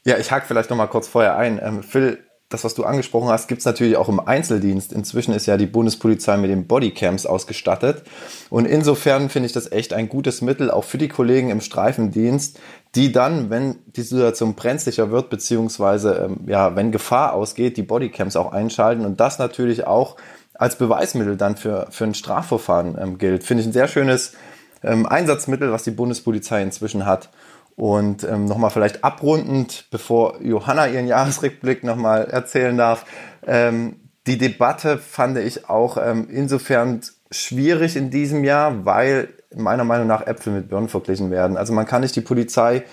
Ja, 0.04 0.18
ich 0.18 0.32
hake 0.32 0.46
vielleicht 0.46 0.70
noch 0.70 0.76
mal 0.76 0.88
kurz 0.88 1.06
vorher 1.06 1.36
ein. 1.36 1.60
Ähm, 1.62 1.84
Phil, 1.84 2.18
das, 2.52 2.64
was 2.64 2.74
du 2.74 2.84
angesprochen 2.84 3.28
hast, 3.28 3.48
gibt 3.48 3.60
es 3.60 3.64
natürlich 3.64 3.96
auch 3.96 4.08
im 4.08 4.20
Einzeldienst. 4.20 4.92
Inzwischen 4.92 5.32
ist 5.32 5.46
ja 5.46 5.56
die 5.56 5.66
Bundespolizei 5.66 6.36
mit 6.36 6.50
den 6.50 6.66
Bodycams 6.66 7.26
ausgestattet. 7.26 8.02
Und 8.50 8.66
insofern 8.66 9.28
finde 9.28 9.46
ich 9.46 9.52
das 9.52 9.70
echt 9.70 9.92
ein 9.92 10.08
gutes 10.08 10.42
Mittel, 10.42 10.70
auch 10.70 10.84
für 10.84 10.98
die 10.98 11.08
Kollegen 11.08 11.50
im 11.50 11.60
Streifendienst, 11.60 12.58
die 12.94 13.12
dann, 13.12 13.50
wenn 13.50 13.76
die 13.96 14.02
Situation 14.02 14.54
brenzlicher 14.54 15.10
wird, 15.10 15.30
beziehungsweise 15.30 16.26
ähm, 16.26 16.40
ja, 16.46 16.76
wenn 16.76 16.92
Gefahr 16.92 17.32
ausgeht, 17.32 17.76
die 17.76 17.82
Bodycams 17.82 18.36
auch 18.36 18.52
einschalten 18.52 19.04
und 19.04 19.20
das 19.20 19.38
natürlich 19.38 19.86
auch 19.86 20.16
als 20.54 20.76
Beweismittel 20.76 21.36
dann 21.36 21.56
für, 21.56 21.86
für 21.90 22.04
ein 22.04 22.14
Strafverfahren 22.14 22.96
ähm, 23.00 23.18
gilt. 23.18 23.44
Finde 23.44 23.62
ich 23.62 23.68
ein 23.68 23.72
sehr 23.72 23.88
schönes 23.88 24.34
ähm, 24.82 25.06
Einsatzmittel, 25.06 25.72
was 25.72 25.84
die 25.84 25.90
Bundespolizei 25.90 26.62
inzwischen 26.62 27.06
hat. 27.06 27.30
Und 27.76 28.24
ähm, 28.24 28.44
nochmal 28.44 28.70
vielleicht 28.70 29.02
abrundend, 29.02 29.86
bevor 29.90 30.40
Johanna 30.42 30.88
ihren 30.88 31.06
Jahresrückblick 31.06 31.84
nochmal 31.84 32.24
erzählen 32.24 32.76
darf, 32.76 33.06
ähm, 33.46 33.96
die 34.26 34.38
Debatte 34.38 34.98
fand 34.98 35.38
ich 35.38 35.68
auch 35.68 35.96
ähm, 35.96 36.28
insofern 36.30 37.00
schwierig 37.30 37.96
in 37.96 38.10
diesem 38.10 38.44
Jahr, 38.44 38.84
weil 38.84 39.28
meiner 39.54 39.84
Meinung 39.84 40.06
nach 40.06 40.26
Äpfel 40.26 40.52
mit 40.52 40.68
Birnen 40.68 40.88
verglichen 40.88 41.30
werden. 41.30 41.56
Also 41.56 41.72
man 41.72 41.86
kann 41.86 42.02
nicht 42.02 42.14
die 42.14 42.20
Polizei 42.20 42.84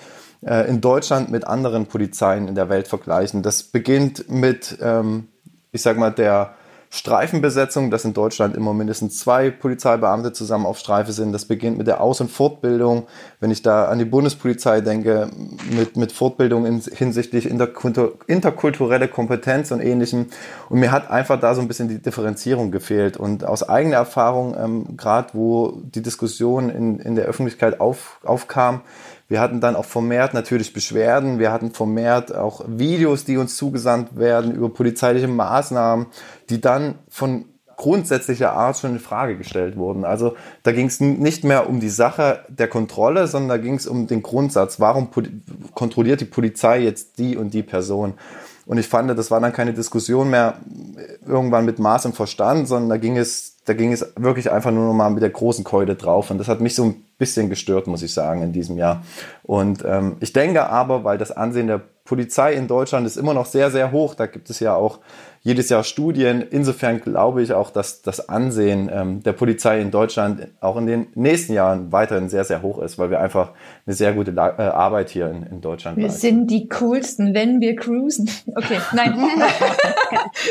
äh, 0.42 0.68
in 0.70 0.82
Deutschland 0.82 1.30
mit 1.30 1.46
anderen 1.46 1.86
Polizeien 1.86 2.48
in 2.48 2.56
der 2.56 2.70
Welt 2.70 2.88
vergleichen. 2.88 3.44
Das 3.44 3.64
beginnt 3.64 4.30
mit, 4.30 4.78
ähm, 4.82 5.28
ich 5.72 5.82
sag 5.82 5.98
mal, 5.98 6.12
der 6.12 6.56
Streifenbesetzung, 6.92 7.92
dass 7.92 8.04
in 8.04 8.16
Deutschland 8.16 8.56
immer 8.56 8.74
mindestens 8.74 9.20
zwei 9.20 9.52
Polizeibeamte 9.52 10.34
zusammen 10.34 10.66
auf 10.66 10.80
Streife 10.80 11.12
sind. 11.12 11.32
Das 11.32 11.46
beginnt 11.46 11.78
mit 11.78 11.86
der 11.86 12.02
Aus- 12.02 12.20
und 12.20 12.32
Fortbildung. 12.32 13.08
Wenn 13.40 13.52
ich 13.52 13.62
da 13.62 13.86
an 13.86 14.00
die 14.00 14.06
Bundespolizei 14.06 14.82
denke, 14.82 15.30
mit, 15.70 15.98
mit 15.98 16.12
Fortbildung 16.12 16.66
in, 16.66 16.82
hinsichtlich 16.82 17.48
interkulturelle 17.48 19.08
Kompetenz 19.08 19.70
und 19.70 19.82
ähnlichem. 19.82 20.28
Und 20.70 20.80
mir 20.80 20.92
hat 20.92 21.12
einfach 21.12 21.40
da 21.40 21.54
so 21.54 21.62
ein 21.62 21.68
bisschen 21.68 21.90
die 21.90 22.02
Differenzierung 22.02 22.72
gefehlt. 22.72 23.18
Und 23.18 23.46
aus 23.46 23.70
eigener 23.70 23.98
Erfahrung, 23.98 24.56
ähm, 24.60 24.98
gerade 24.98 25.30
wo 25.34 25.80
die 25.84 26.02
Diskussion 26.02 26.72
in, 26.72 27.00
in 27.00 27.14
der 27.14 27.26
Öffentlichkeit 27.26 27.80
auf, 27.80 28.20
aufkam, 28.24 28.82
wir 29.30 29.40
hatten 29.40 29.62
dann 29.62 29.76
auch 29.76 29.86
vermehrt 29.86 30.34
natürlich 30.34 30.74
Beschwerden. 30.74 31.38
Wir 31.38 31.52
hatten 31.52 31.72
vermehrt 31.72 32.36
auch 32.36 32.66
Videos, 32.68 33.26
die 33.26 33.38
uns 33.38 33.56
zugesandt 33.56 34.18
werden 34.18 34.54
über 34.54 34.70
polizeiliche 34.70 35.28
Maßnahmen, 35.28 36.08
die 36.50 36.60
dann 36.60 36.96
von 37.08 37.46
grundsätzlicher 37.78 38.52
Art 38.52 38.78
schon 38.78 38.94
in 38.94 39.00
Frage 39.00 39.38
gestellt 39.38 39.78
wurden. 39.78 40.04
Also 40.04 40.36
da 40.64 40.74
ging 40.74 40.88
es 40.88 41.00
nicht 41.00 41.46
mehr 41.46 41.70
um 41.70 41.80
die 41.80 41.90
Sache 41.90 42.44
der 42.50 42.68
Kontrolle, 42.68 43.28
sondern 43.28 43.50
da 43.50 43.58
ging 43.58 43.76
es 43.76 43.88
um 43.88 44.08
den 44.08 44.22
Grundsatz, 44.22 44.82
warum 44.82 45.10
kontrolliert 45.76 46.20
die 46.20 46.26
Polizei 46.26 46.80
jetzt 46.80 47.20
die 47.20 47.38
und 47.38 47.54
die 47.54 47.64
Person. 47.64 48.16
Und 48.66 48.80
ich 48.80 48.88
fand, 48.88 49.18
das 49.18 49.32
war 49.32 49.40
dann 49.40 49.54
keine 49.54 49.74
Diskussion 49.74 50.30
mehr 50.30 50.56
irgendwann 51.26 51.66
mit 51.66 51.80
Maß 51.80 52.08
und 52.08 52.16
Verstand, 52.16 52.68
sondern 52.68 52.90
da 52.90 52.98
ging 52.98 53.16
es, 53.16 53.59
da 53.70 53.76
ging 53.76 53.94
es 53.94 54.14
wirklich 54.16 54.52
einfach 54.52 54.72
nur 54.72 54.88
noch 54.88 54.94
mal 54.94 55.12
mit 55.12 55.22
der 55.22 55.30
großen 55.30 55.64
Keule 55.64 55.94
drauf. 55.94 56.32
Und 56.32 56.40
das 56.40 56.48
hat 56.48 56.60
mich 56.60 56.74
so 56.74 56.86
ein 56.86 57.06
bisschen 57.20 57.50
gestört, 57.50 57.86
muss 57.86 58.02
ich 58.02 58.12
sagen, 58.12 58.42
in 58.42 58.52
diesem 58.52 58.80
Jahr. 58.80 59.04
Und 59.44 59.86
ähm, 59.86 60.18
ich 60.22 60.34
denke 60.34 60.68
aber, 60.68 61.04
weil 61.04 61.20
das 61.20 61.32
Ansehen 61.32 61.68
der 61.68 61.82
Polizei 62.04 62.54
in 62.54 62.68
Deutschland 62.68 63.06
ist 63.06 63.18
immer 63.18 63.36
noch 63.36 63.46
sehr, 63.46 63.70
sehr 63.70 63.92
hoch, 63.92 64.16
da 64.16 64.26
gibt 64.26 64.50
es 64.50 64.60
ja 64.60 64.74
auch 64.74 64.98
jedes 65.42 65.70
Jahr 65.70 65.84
Studien. 65.84 66.42
Insofern 66.42 67.00
glaube 67.00 67.42
ich 67.42 67.54
auch, 67.54 67.70
dass 67.72 68.02
das 68.02 68.28
Ansehen 68.28 68.90
ähm, 68.92 69.24
der 69.24 69.34
Polizei 69.34 69.80
in 69.80 69.90
Deutschland 69.92 70.48
auch 70.60 70.76
in 70.76 70.86
den 70.86 71.08
nächsten 71.16 71.54
Jahren 71.54 71.92
weiterhin 71.92 72.28
sehr, 72.28 72.44
sehr 72.44 72.62
hoch 72.62 72.80
ist, 72.80 72.98
weil 72.98 73.10
wir 73.10 73.20
einfach 73.20 73.52
eine 73.86 73.96
sehr 73.96 74.14
gute 74.14 74.32
La 74.32 74.50
äh, 74.50 74.62
Arbeit 74.64 75.10
hier 75.10 75.30
in, 75.30 75.44
in 75.44 75.62
Deutschland 75.62 75.98
Wir 75.98 76.06
leisten. 76.08 76.20
sind 76.20 76.48
die 76.52 76.68
coolsten, 76.68 77.34
wenn 77.34 77.62
wir 77.62 77.76
cruisen. 77.76 78.30
Okay, 78.48 78.80
nein. 78.94 79.16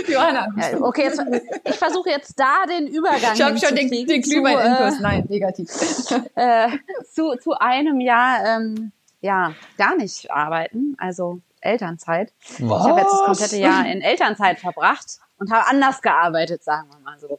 Johanna. 0.09 0.47
Okay, 0.81 1.03
jetzt, 1.03 1.23
ich 1.65 1.77
versuche 1.77 2.09
jetzt 2.09 2.39
da 2.39 2.65
den 2.67 2.87
Übergang 3.09 3.35
Ich 3.35 3.43
habe 3.43 3.59
schon 3.59 3.75
den, 3.75 3.91
den 3.91 4.23
Glühwein-Intus. 4.23 4.99
Äh, 4.99 5.03
nein, 5.03 5.27
negativ. 5.29 5.69
Äh, 6.35 6.69
zu, 7.13 7.35
zu 7.37 7.53
einem 7.59 8.01
Jahr, 8.01 8.45
ähm, 8.45 8.93
ja, 9.21 9.55
gar 9.77 9.97
nicht 9.97 10.31
arbeiten. 10.31 10.97
Also 10.99 11.41
Elternzeit. 11.61 12.33
Was? 12.59 12.83
Ich 12.83 12.89
habe 12.89 13.01
jetzt 13.01 13.13
das 13.13 13.25
komplette 13.25 13.57
Jahr 13.57 13.87
in 13.87 14.01
Elternzeit 14.01 14.61
verbracht 14.61 15.19
und 15.39 15.51
habe 15.51 15.67
anders 15.69 16.03
gearbeitet, 16.03 16.63
sagen 16.63 16.89
wir 16.91 16.99
mal 17.01 17.19
so. 17.19 17.39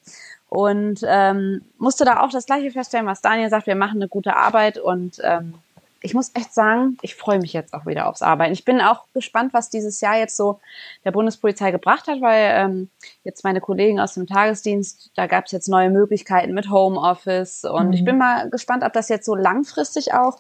Und 0.49 1.01
ähm, 1.05 1.62
musste 1.77 2.05
da 2.05 2.21
auch 2.21 2.32
das 2.32 2.45
gleiche 2.45 2.71
feststellen, 2.71 3.05
was 3.05 3.21
Daniel 3.21 3.49
sagt, 3.49 3.67
wir 3.67 3.75
machen 3.75 3.99
eine 3.99 4.08
gute 4.08 4.36
Arbeit 4.36 4.77
und 4.77 5.19
ähm, 5.23 5.53
ich 6.02 6.14
muss 6.14 6.32
echt 6.34 6.54
sagen, 6.54 6.98
ich 7.02 7.16
freue 7.16 7.40
mich 7.40 7.54
jetzt 7.54 7.74
auch 7.74 7.86
wieder 7.86 8.08
aufs 8.08 8.22
Arbeiten. 8.22 8.54
Ich 8.54 8.64
bin 8.64 8.80
auch 8.80 9.06
gespannt, 9.14 9.54
was 9.54 9.70
dieses 9.70 10.00
Jahr 10.02 10.18
jetzt 10.18 10.38
so 10.38 10.60
der 11.04 11.12
Bundespolizei 11.12 11.72
gebracht 11.72 12.08
hat, 12.08 12.22
weil 12.22 12.52
ähm, 12.54 12.90
jetzt 13.24 13.44
meine 13.44 13.60
Kollegen 13.60 14.00
aus 14.00 14.14
dem 14.14 14.26
Tagesdienst, 14.26 15.12
da 15.16 15.28
gab 15.28 15.46
es 15.46 15.52
jetzt 15.52 15.68
neue 15.68 15.90
Möglichkeiten 15.90 16.54
mit 16.54 16.70
Homeoffice 16.70 17.66
und 17.66 17.88
mhm. 17.88 17.94
ich 17.94 18.06
bin 18.06 18.18
mal 18.18 18.50
gespannt, 18.50 18.84
ob 18.84 18.94
das 18.94 19.10
jetzt 19.10 19.26
so 19.26 19.36
langfristig 19.36 20.14
auch 20.14 20.40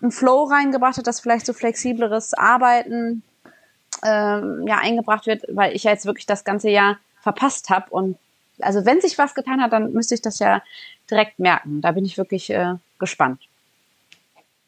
einen 0.00 0.12
Flow 0.12 0.44
reingebracht 0.44 0.98
hat, 0.98 1.06
dass 1.06 1.20
vielleicht 1.20 1.46
so 1.46 1.52
flexibleres 1.52 2.34
Arbeiten 2.34 3.22
ähm, 4.04 4.64
ja 4.66 4.78
eingebracht 4.78 5.26
wird, 5.26 5.44
weil 5.48 5.74
ich 5.74 5.84
ja 5.84 5.90
jetzt 5.90 6.06
wirklich 6.06 6.26
das 6.26 6.44
ganze 6.44 6.70
Jahr 6.70 6.98
verpasst 7.20 7.70
habe 7.70 7.90
und 7.90 8.18
also 8.60 8.84
wenn 8.84 9.00
sich 9.00 9.18
was 9.18 9.34
getan 9.34 9.60
hat, 9.60 9.72
dann 9.72 9.92
müsste 9.92 10.14
ich 10.14 10.22
das 10.22 10.38
ja 10.38 10.62
direkt 11.10 11.38
merken. 11.38 11.80
Da 11.80 11.92
bin 11.92 12.04
ich 12.04 12.18
wirklich 12.18 12.50
äh, 12.50 12.74
gespannt. 12.98 13.40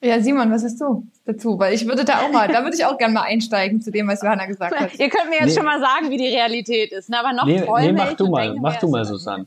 Ja, 0.05 0.21
Simon, 0.21 0.51
was 0.51 0.63
hast 0.63 0.79
du 0.83 1.07
dazu? 1.25 1.59
Weil 1.59 1.73
ich 1.73 1.87
würde 1.87 2.05
da 2.05 2.21
auch 2.21 2.31
mal, 2.31 2.47
da 2.47 2.63
würde 2.63 2.77
ich 2.77 2.85
auch 2.85 2.99
gerne 2.99 3.15
mal 3.15 3.23
einsteigen 3.23 3.81
zu 3.81 3.91
dem, 3.91 4.07
was 4.07 4.21
Johanna 4.21 4.45
gesagt 4.45 4.79
hat. 4.79 4.99
Ihr 4.99 5.09
könnt 5.09 5.31
mir 5.31 5.37
jetzt 5.37 5.47
nee. 5.47 5.55
schon 5.55 5.65
mal 5.65 5.81
sagen, 5.81 6.11
wie 6.11 6.19
die 6.19 6.29
Realität 6.29 6.93
ist, 6.93 7.09
ne? 7.09 7.19
aber 7.19 7.33
noch 7.33 7.47
nee, 7.47 7.63
träume 7.63 7.87
nee, 7.87 7.93
mach 7.93 8.11
ich 8.11 8.17
du 8.19 8.29
mal, 8.29 8.49
denke, 8.49 8.61
mach 8.61 8.77
du 8.77 8.89
mal, 8.89 9.07
Susanne. 9.07 9.47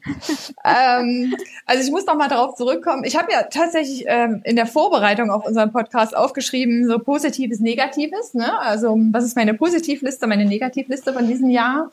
ähm, 0.65 1.35
also 1.67 1.83
ich 1.83 1.91
muss 1.91 2.07
noch 2.07 2.15
mal 2.15 2.27
darauf 2.27 2.55
zurückkommen. 2.55 3.03
Ich 3.03 3.15
habe 3.15 3.31
ja 3.31 3.43
tatsächlich 3.43 4.05
ähm, 4.07 4.41
in 4.45 4.55
der 4.55 4.65
Vorbereitung 4.65 5.29
auf 5.29 5.45
unseren 5.45 5.71
Podcast 5.71 6.17
aufgeschrieben, 6.17 6.87
so 6.87 6.97
Positives, 6.97 7.59
Negatives. 7.59 8.33
Ne? 8.33 8.59
Also 8.59 8.97
was 9.11 9.25
ist 9.25 9.35
meine 9.35 9.53
Positivliste, 9.53 10.25
meine 10.25 10.45
Negativliste 10.45 11.13
von 11.13 11.27
diesem 11.27 11.51
Jahr? 11.51 11.91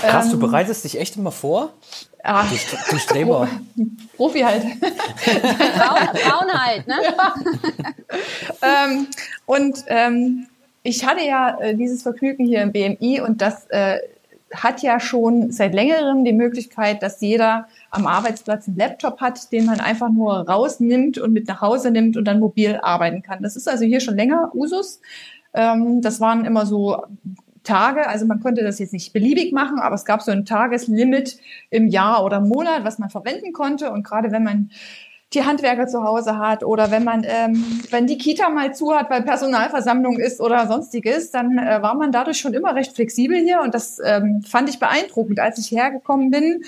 Krass, 0.00 0.24
ähm, 0.24 0.32
du 0.32 0.38
bereitest 0.38 0.84
dich 0.84 0.98
echt 0.98 1.16
immer 1.18 1.32
vor? 1.32 1.74
Ah, 2.28 2.44
du, 2.44 2.56
du 2.90 2.98
Streber. 2.98 3.48
Profi 4.16 4.40
halt. 4.40 4.64
Frauen, 4.64 6.52
halt, 6.52 6.86
ne? 6.88 6.96
Ja. 7.02 7.34
ähm, 8.84 9.06
und 9.46 9.84
ähm, 9.86 10.48
ich 10.82 11.06
hatte 11.06 11.24
ja 11.24 11.56
äh, 11.60 11.76
dieses 11.76 12.02
Vergnügen 12.02 12.44
hier 12.44 12.62
im 12.62 12.72
BMI 12.72 13.20
und 13.20 13.42
das 13.42 13.66
äh, 13.66 13.98
hat 14.52 14.82
ja 14.82 14.98
schon 14.98 15.52
seit 15.52 15.72
längerem 15.72 16.24
die 16.24 16.32
Möglichkeit, 16.32 17.00
dass 17.00 17.20
jeder 17.20 17.68
am 17.90 18.08
Arbeitsplatz 18.08 18.66
einen 18.66 18.76
Laptop 18.76 19.20
hat, 19.20 19.52
den 19.52 19.66
man 19.66 19.78
einfach 19.78 20.10
nur 20.10 20.48
rausnimmt 20.48 21.18
und 21.18 21.32
mit 21.32 21.46
nach 21.46 21.60
Hause 21.60 21.92
nimmt 21.92 22.16
und 22.16 22.24
dann 22.24 22.40
mobil 22.40 22.76
arbeiten 22.82 23.22
kann. 23.22 23.40
Das 23.42 23.54
ist 23.54 23.68
also 23.68 23.84
hier 23.84 24.00
schon 24.00 24.16
länger 24.16 24.50
Usus. 24.52 25.00
Ähm, 25.54 26.02
das 26.02 26.20
waren 26.20 26.44
immer 26.44 26.66
so 26.66 27.04
Tage. 27.66 28.08
Also 28.08 28.26
man 28.26 28.40
konnte 28.40 28.62
das 28.62 28.78
jetzt 28.78 28.92
nicht 28.92 29.12
beliebig 29.12 29.52
machen, 29.52 29.78
aber 29.78 29.94
es 29.94 30.04
gab 30.04 30.22
so 30.22 30.30
ein 30.30 30.44
Tageslimit 30.44 31.38
im 31.70 31.88
Jahr 31.88 32.24
oder 32.24 32.40
Monat, 32.40 32.84
was 32.84 32.98
man 32.98 33.10
verwenden 33.10 33.52
konnte. 33.52 33.90
Und 33.90 34.04
gerade 34.04 34.30
wenn 34.30 34.44
man 34.44 34.70
die 35.32 35.44
Handwerker 35.44 35.86
zu 35.88 36.04
Hause 36.04 36.38
hat 36.38 36.62
oder 36.62 36.90
wenn 36.90 37.04
man, 37.04 37.24
ähm, 37.24 37.62
wenn 37.90 38.06
die 38.06 38.16
Kita 38.16 38.48
mal 38.48 38.74
zu 38.74 38.94
hat, 38.94 39.10
weil 39.10 39.22
Personalversammlung 39.22 40.18
ist 40.18 40.40
oder 40.40 40.66
sonstiges, 40.68 41.30
dann 41.30 41.58
äh, 41.58 41.82
war 41.82 41.94
man 41.94 42.12
dadurch 42.12 42.38
schon 42.38 42.54
immer 42.54 42.74
recht 42.74 42.94
flexibel 42.94 43.36
hier 43.38 43.60
und 43.60 43.74
das 43.74 43.98
ähm, 44.04 44.42
fand 44.42 44.68
ich 44.68 44.78
beeindruckend, 44.78 45.40
als 45.40 45.58
ich 45.58 45.70
hergekommen 45.72 46.30
bin 46.30 46.62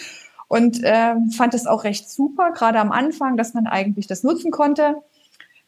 und 0.48 0.82
äh, 0.82 1.14
fand 1.36 1.54
es 1.54 1.66
auch 1.66 1.84
recht 1.84 2.10
super, 2.10 2.50
gerade 2.52 2.80
am 2.80 2.90
Anfang, 2.90 3.36
dass 3.36 3.54
man 3.54 3.66
eigentlich 3.66 4.08
das 4.08 4.24
nutzen 4.24 4.50
konnte. 4.50 4.96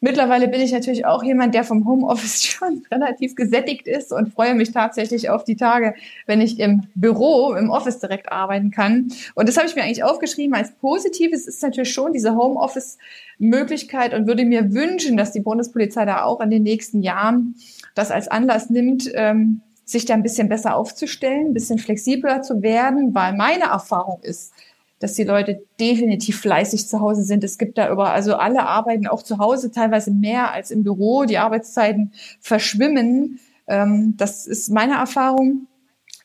Mittlerweile 0.03 0.49
bin 0.49 0.63
ich 0.63 0.73
natürlich 0.73 1.05
auch 1.05 1.23
jemand, 1.23 1.55
der 1.55 1.63
vom 1.63 1.87
Homeoffice 1.87 2.43
schon 2.45 2.83
relativ 2.91 3.37
gesättigt 3.37 3.87
ist 3.87 4.13
und 4.13 4.33
freue 4.33 4.55
mich 4.55 4.73
tatsächlich 4.73 5.29
auf 5.29 5.45
die 5.45 5.57
Tage, 5.57 5.95
wenn 6.27 6.41
ich 6.41 6.59
im 6.59 6.85
Büro, 6.95 7.53
im 7.53 7.69
Office 7.69 7.99
direkt 7.99 8.33
arbeiten 8.33 8.71
kann. 8.71 9.13
Und 9.35 9.49
das 9.49 9.59
habe 9.59 9.69
ich 9.69 9.77
mir 9.77 9.83
eigentlich 9.83 10.03
aufgeschrieben 10.03 10.55
als 10.55 10.73
Positives 10.73 11.47
ist 11.47 11.63
natürlich 11.63 11.93
schon 11.93 12.15
diese 12.15 12.35
Homeoffice-Möglichkeit 12.35 14.15
und 14.15 14.27
würde 14.27 14.45
mir 14.45 14.73
wünschen, 14.73 15.19
dass 15.19 15.33
die 15.33 15.41
Bundespolizei 15.41 16.07
da 16.07 16.25
auch 16.25 16.41
in 16.41 16.51
den 16.51 16.63
nächsten 16.63 17.03
Jahren 17.03 17.57
das 17.95 18.11
als 18.11 18.29
Anlass 18.29 18.71
nimmt, 18.71 19.11
ähm, 19.15 19.61
sich 19.85 20.05
da 20.07 20.15
ein 20.15 20.23
bisschen 20.23 20.49
besser 20.49 20.77
aufzustellen, 20.77 21.49
ein 21.49 21.55
bisschen 21.55 21.79
flexibler 21.79 22.43
zu 22.43 22.63
werden, 22.63 23.15
weil 23.15 23.35
meine 23.35 23.65
Erfahrung 23.65 24.21
ist, 24.23 24.53
dass 25.01 25.15
die 25.15 25.25
Leute 25.25 25.63
definitiv 25.81 26.41
fleißig 26.41 26.87
zu 26.87 27.01
Hause 27.01 27.23
sind. 27.23 27.43
Es 27.43 27.59
gibt 27.59 27.79
da 27.79 27.91
über, 27.91 28.13
also 28.13 28.37
alle 28.37 28.67
arbeiten 28.67 29.07
auch 29.07 29.23
zu 29.23 29.39
Hause, 29.39 29.73
teilweise 29.73 30.13
mehr 30.13 30.53
als 30.53 30.71
im 30.71 30.85
Büro. 30.85 31.25
Die 31.25 31.39
Arbeitszeiten 31.39 32.13
verschwimmen. 32.41 33.41
Ähm, 33.67 34.15
das 34.17 34.47
ist 34.47 34.71
meine 34.71 34.95
Erfahrung. 34.95 35.67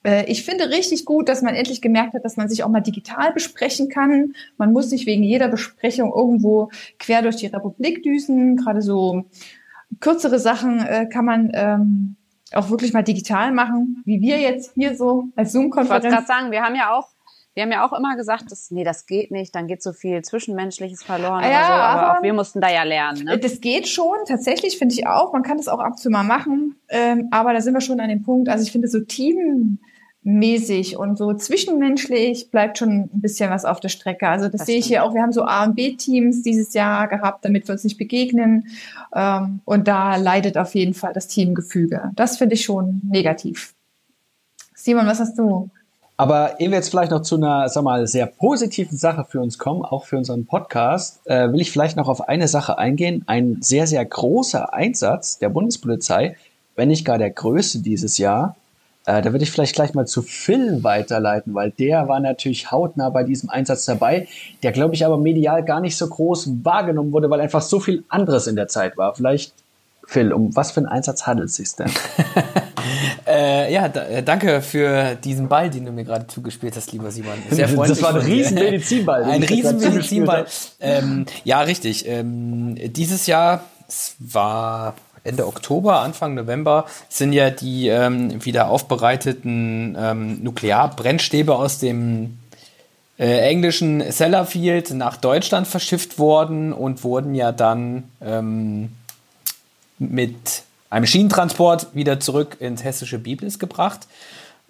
Äh, 0.03 0.29
ich 0.29 0.43
finde 0.43 0.69
richtig 0.69 1.05
gut, 1.05 1.29
dass 1.29 1.41
man 1.41 1.55
endlich 1.55 1.81
gemerkt 1.81 2.13
hat, 2.13 2.25
dass 2.25 2.35
man 2.35 2.49
sich 2.49 2.63
auch 2.63 2.69
mal 2.69 2.81
digital 2.81 3.31
besprechen 3.31 3.89
kann. 3.89 4.33
Man 4.57 4.73
muss 4.73 4.91
nicht 4.91 5.05
wegen 5.05 5.23
jeder 5.23 5.47
Besprechung 5.47 6.11
irgendwo 6.13 6.69
quer 6.99 7.21
durch 7.21 7.38
die 7.38 7.47
Republik 7.47 8.03
düsen. 8.03 8.57
Gerade 8.57 8.81
so 8.81 9.23
kürzere 10.01 10.39
Sachen 10.39 10.79
äh, 10.79 11.07
kann 11.07 11.23
man 11.23 11.51
ähm, 11.53 12.15
auch 12.53 12.69
wirklich 12.69 12.91
mal 12.91 13.03
digital 13.03 13.53
machen, 13.53 14.01
wie 14.05 14.19
wir 14.19 14.39
jetzt 14.39 14.73
hier 14.75 14.95
so 14.95 15.29
als 15.35 15.53
Zoom-Konferenz. 15.53 16.03
Ich 16.05 16.11
wollte 16.11 16.15
gerade 16.15 16.27
sagen, 16.27 16.51
wir 16.51 16.61
haben 16.61 16.75
ja 16.75 16.93
auch 16.93 17.14
wir 17.55 17.63
haben 17.63 17.71
ja 17.71 17.87
auch 17.87 17.97
immer 17.97 18.17
gesagt, 18.17 18.51
dass, 18.51 18.69
nee, 18.69 18.83
das 18.83 19.05
geht 19.05 19.31
nicht, 19.31 19.55
dann 19.55 19.67
geht 19.67 19.81
so 19.81 19.93
viel 19.93 20.21
Zwischenmenschliches 20.21 21.03
verloren 21.03 21.41
ja, 21.41 21.49
oder 21.49 21.65
so, 21.65 21.71
aber, 21.71 21.83
aber, 21.83 22.19
auch 22.19 22.23
wir 22.23 22.33
mussten 22.33 22.59
da 22.59 22.69
ja 22.69 22.83
lernen. 22.83 23.23
Ne? 23.23 23.39
Das 23.39 23.61
geht 23.61 23.87
schon, 23.87 24.17
tatsächlich 24.27 24.77
finde 24.77 24.93
ich 24.93 25.07
auch. 25.07 25.31
Man 25.31 25.41
kann 25.41 25.55
das 25.55 25.69
auch 25.69 25.79
ab 25.79 25.93
und 25.93 25.97
zu 25.97 26.09
mal 26.09 26.23
machen, 26.23 26.75
ähm, 26.89 27.29
aber 27.31 27.53
da 27.53 27.61
sind 27.61 27.73
wir 27.73 27.79
schon 27.79 28.01
an 28.01 28.09
dem 28.09 28.23
Punkt. 28.23 28.49
Also 28.49 28.65
ich 28.65 28.73
finde 28.73 28.89
so 28.89 28.99
teammäßig 28.99 30.97
und 30.97 31.17
so 31.17 31.33
zwischenmenschlich 31.33 32.51
bleibt 32.51 32.77
schon 32.77 32.89
ein 33.13 33.21
bisschen 33.21 33.49
was 33.49 33.63
auf 33.63 33.79
der 33.79 33.89
Strecke. 33.89 34.27
Also 34.27 34.49
das, 34.49 34.59
das 34.59 34.65
sehe 34.65 34.79
ich 34.79 34.87
hier 34.87 35.05
auch. 35.05 35.13
Wir 35.13 35.21
haben 35.21 35.31
so 35.31 35.43
A 35.43 35.63
und 35.63 35.75
B-Teams 35.75 36.41
dieses 36.41 36.73
Jahr 36.73 37.07
gehabt, 37.07 37.45
damit 37.45 37.69
wir 37.69 37.71
uns 37.71 37.85
nicht 37.85 37.97
begegnen. 37.97 38.67
Ähm, 39.15 39.61
und 39.63 39.87
da 39.87 40.17
leidet 40.17 40.57
auf 40.57 40.75
jeden 40.75 40.93
Fall 40.93 41.13
das 41.13 41.29
Teamgefüge. 41.29 42.11
Das 42.17 42.37
finde 42.37 42.55
ich 42.55 42.65
schon 42.65 42.99
negativ. 43.09 43.73
Simon, 44.73 45.07
was 45.07 45.21
hast 45.21 45.39
du? 45.39 45.71
Aber 46.17 46.62
ehe 46.62 46.69
wir 46.69 46.78
jetzt 46.78 46.89
vielleicht 46.89 47.12
noch 47.12 47.23
zu 47.23 47.36
einer, 47.36 47.67
sag 47.67 47.84
mal, 47.84 48.08
sehr 48.08 48.25
positiven 48.25 48.97
Sache 48.97 49.25
für 49.28 49.41
uns 49.41 49.58
kommen, 49.58 49.84
auch 49.84 50.06
für 50.06 50.17
unseren 50.17 50.45
Podcast, 50.45 51.19
äh, 51.25 51.51
will 51.51 51.60
ich 51.60 51.71
vielleicht 51.71 51.97
noch 51.97 52.08
auf 52.08 52.30
eine 52.30 52.47
Sache 52.47 52.78
eingehen. 52.78 53.23
Ein 53.28 53.58
sehr, 53.60 53.86
sehr 53.86 54.06
großer 54.06 54.73
Einsatz 54.73 55.39
der 55.39 55.49
Bundespolizei, 55.49 56.38
wenn 56.78 56.88
nicht 56.88 57.04
gar 57.04 57.17
der 57.17 57.32
größte 57.32 57.80
dieses 57.80 58.17
Jahr. 58.17 58.56
Äh, 59.06 59.21
da 59.21 59.34
würde 59.34 59.43
ich 59.43 59.51
vielleicht 59.51 59.75
gleich 59.75 59.93
mal 59.93 60.08
zu 60.08 60.21
Phil 60.21 60.84
weiterleiten, 60.84 61.54
weil 61.54 61.71
der 61.71 62.08
war 62.08 62.21
natürlich 62.21 62.71
hautnah 62.71 63.10
bei 63.10 63.23
diesem 63.23 63.49
Einsatz 63.49 63.84
dabei, 63.84 64.30
der, 64.63 64.71
glaube 64.71 64.95
ich, 64.95 65.06
aber 65.06 65.17
medial 65.17 65.65
gar 65.65 65.82
nicht 65.82 65.97
so 65.97 66.08
groß 66.08 66.63
wahrgenommen 66.63 67.12
wurde, 67.12 67.30
weil 67.30 67.41
einfach 67.41 67.62
so 67.62 67.82
viel 67.82 68.06
anderes 68.08 68.47
in 68.47 68.56
der 68.56 68.69
Zeit 68.69 68.97
war. 68.97 69.15
Vielleicht, 69.15 69.54
Phil, 70.07 70.33
um 70.33 70.55
was 70.55 70.71
für 70.71 70.81
einen 70.81 70.87
Einsatz 70.87 71.25
handelt 71.25 71.49
es 71.49 71.55
sich 71.55 71.75
denn? 71.75 71.91
Äh, 73.27 73.73
ja, 73.73 73.87
äh, 73.87 74.21
danke 74.21 74.61
für 74.61 75.15
diesen 75.15 75.47
Ball, 75.47 75.69
den 75.69 75.85
du 75.85 75.91
mir 75.91 76.03
gerade 76.03 76.27
zugespielt 76.27 76.75
hast, 76.75 76.91
lieber 76.91 77.09
Simon. 77.09 77.33
Sehr 77.49 77.67
freundlich. 77.67 77.99
Das 77.99 78.03
war 78.03 78.19
ein 78.19 78.25
riesen 78.25 78.55
Medizinball. 78.55 79.23
Ein 79.23 79.43
riesen 79.43 79.79
Medizinball. 79.79 80.45
Ähm, 80.79 81.25
ja, 81.43 81.61
richtig. 81.61 82.07
Ähm, 82.07 82.75
dieses 82.93 83.25
Jahr, 83.25 83.63
es 83.87 84.15
war 84.19 84.93
Ende 85.23 85.47
Oktober, 85.47 86.01
Anfang 86.01 86.35
November, 86.35 86.85
sind 87.09 87.33
ja 87.33 87.49
die 87.49 87.87
ähm, 87.87 88.45
wieder 88.45 88.69
aufbereiteten 88.69 89.97
ähm, 89.99 90.43
Nuklearbrennstäbe 90.43 91.55
aus 91.55 91.79
dem 91.79 92.37
äh, 93.17 93.49
englischen 93.49 94.11
Sellafield 94.11 94.91
nach 94.91 95.17
Deutschland 95.17 95.67
verschifft 95.67 96.19
worden 96.19 96.73
und 96.73 97.03
wurden 97.03 97.33
ja 97.33 97.51
dann 97.51 98.03
ähm, 98.21 98.89
mit 99.99 100.63
einem 100.89 101.05
Schienentransport 101.05 101.88
wieder 101.93 102.19
zurück 102.19 102.58
ins 102.60 102.84
hessische 102.84 103.19
Biblis 103.19 103.60
gebracht. 103.60 104.08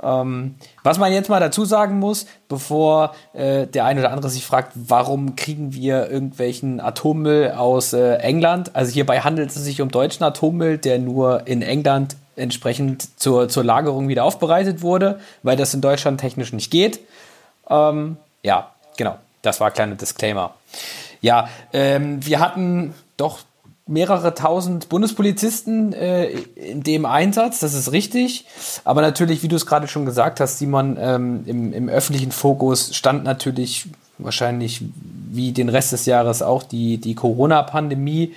Ähm, 0.01 0.55
was 0.83 0.97
man 0.97 1.13
jetzt 1.13 1.29
mal 1.29 1.39
dazu 1.39 1.63
sagen 1.63 1.99
muss, 1.99 2.25
bevor 2.49 3.15
äh, 3.33 3.65
der 3.65 3.85
eine 3.85 4.01
oder 4.01 4.11
andere 4.11 4.29
sich 4.29 4.45
fragt, 4.45 4.73
warum 4.75 5.35
kriegen 5.35 5.73
wir 5.73 6.09
irgendwelchen 6.09 6.81
Atommüll 6.81 7.51
aus 7.51 7.93
äh, 7.93 8.15
England? 8.15 8.75
Also 8.75 8.91
hierbei 8.91 9.21
handelt 9.21 9.49
es 9.49 9.55
sich 9.55 9.81
um 9.81 9.89
deutschen 9.89 10.23
Atommüll, 10.23 10.77
der 10.77 10.99
nur 10.99 11.47
in 11.47 11.61
England 11.61 12.17
entsprechend 12.35 13.19
zur, 13.19 13.47
zur 13.47 13.63
Lagerung 13.63 14.09
wieder 14.09 14.25
aufbereitet 14.25 14.81
wurde, 14.81 15.19
weil 15.43 15.55
das 15.55 15.73
in 15.73 15.79
Deutschland 15.79 16.19
technisch 16.19 16.51
nicht 16.51 16.71
geht. 16.71 16.99
Ähm, 17.69 18.17
ja, 18.43 18.71
genau. 18.97 19.17
Das 19.41 19.59
war 19.61 19.67
ein 19.67 19.73
kleiner 19.73 19.95
Disclaimer. 19.95 20.55
Ja, 21.21 21.49
ähm, 21.71 22.25
wir 22.25 22.39
hatten 22.39 22.93
doch 23.15 23.39
mehrere 23.87 24.33
tausend 24.33 24.89
Bundespolizisten 24.89 25.93
äh, 25.93 26.29
in 26.55 26.81
dem 26.81 27.05
Einsatz, 27.05 27.59
das 27.59 27.73
ist 27.73 27.91
richtig. 27.91 28.45
Aber 28.83 29.01
natürlich, 29.01 29.43
wie 29.43 29.47
du 29.47 29.55
es 29.55 29.65
gerade 29.65 29.87
schon 29.87 30.05
gesagt 30.05 30.39
hast, 30.39 30.57
Simon, 30.57 30.97
ähm, 30.99 31.43
im, 31.45 31.71
im 31.71 31.89
öffentlichen 31.89 32.31
Fokus 32.31 32.95
stand 32.95 33.23
natürlich 33.23 33.87
wahrscheinlich 34.17 34.81
wie 35.31 35.51
den 35.51 35.69
Rest 35.69 35.91
des 35.91 36.05
Jahres 36.05 36.41
auch 36.41 36.63
die, 36.63 36.97
die 36.97 37.13
Corona-Pandemie. 37.13 38.33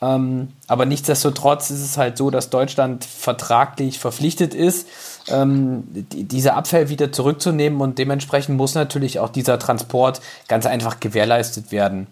Ähm, 0.00 0.48
aber 0.68 0.86
nichtsdestotrotz 0.86 1.70
ist 1.70 1.82
es 1.82 1.96
halt 1.96 2.18
so, 2.18 2.30
dass 2.30 2.50
Deutschland 2.50 3.04
vertraglich 3.04 3.98
verpflichtet 3.98 4.54
ist, 4.54 4.86
ähm, 5.28 5.84
die, 5.88 6.24
diese 6.24 6.54
Abfälle 6.54 6.88
wieder 6.88 7.10
zurückzunehmen 7.10 7.80
und 7.80 7.98
dementsprechend 7.98 8.56
muss 8.56 8.74
natürlich 8.74 9.18
auch 9.18 9.30
dieser 9.30 9.58
Transport 9.58 10.20
ganz 10.46 10.66
einfach 10.66 11.00
gewährleistet 11.00 11.72
werden. 11.72 12.06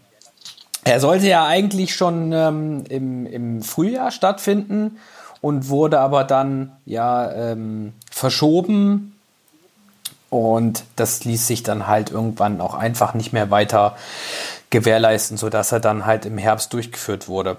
Er 0.84 1.00
sollte 1.00 1.28
ja 1.28 1.46
eigentlich 1.46 1.94
schon 1.94 2.32
ähm, 2.32 2.84
im, 2.88 3.26
im 3.26 3.62
Frühjahr 3.62 4.10
stattfinden 4.10 4.98
und 5.40 5.68
wurde 5.68 6.00
aber 6.00 6.24
dann 6.24 6.72
ja 6.86 7.30
ähm, 7.30 7.92
verschoben. 8.10 9.16
Und 10.30 10.84
das 10.96 11.24
ließ 11.24 11.46
sich 11.46 11.62
dann 11.62 11.86
halt 11.86 12.10
irgendwann 12.10 12.60
auch 12.60 12.74
einfach 12.74 13.14
nicht 13.14 13.32
mehr 13.32 13.50
weiter 13.50 13.96
gewährleisten, 14.70 15.36
sodass 15.36 15.70
er 15.70 15.80
dann 15.80 16.06
halt 16.06 16.24
im 16.26 16.38
Herbst 16.38 16.72
durchgeführt 16.72 17.28
wurde. 17.28 17.58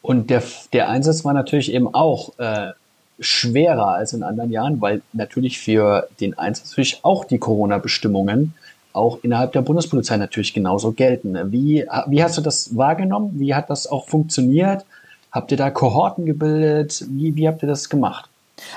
Und 0.00 0.30
der, 0.30 0.42
der 0.72 0.88
Einsatz 0.88 1.24
war 1.24 1.32
natürlich 1.32 1.72
eben 1.72 1.92
auch 1.92 2.38
äh, 2.38 2.70
schwerer 3.18 3.88
als 3.88 4.12
in 4.12 4.22
anderen 4.22 4.52
Jahren, 4.52 4.80
weil 4.80 5.02
natürlich 5.12 5.58
für 5.58 6.08
den 6.20 6.38
Einsatz 6.38 6.70
natürlich 6.70 7.00
auch 7.02 7.24
die 7.24 7.38
Corona-Bestimmungen 7.38 8.54
auch 8.96 9.18
innerhalb 9.22 9.52
der 9.52 9.62
Bundespolizei 9.62 10.16
natürlich 10.16 10.54
genauso 10.54 10.92
gelten. 10.92 11.52
Wie, 11.52 11.86
wie 12.06 12.22
hast 12.22 12.36
du 12.36 12.40
das 12.40 12.76
wahrgenommen? 12.76 13.32
Wie 13.34 13.54
hat 13.54 13.70
das 13.70 13.86
auch 13.86 14.08
funktioniert? 14.08 14.84
Habt 15.30 15.50
ihr 15.50 15.56
da 15.56 15.70
Kohorten 15.70 16.24
gebildet? 16.24 17.04
Wie, 17.08 17.36
wie 17.36 17.46
habt 17.46 17.62
ihr 17.62 17.68
das 17.68 17.88
gemacht? 17.88 18.28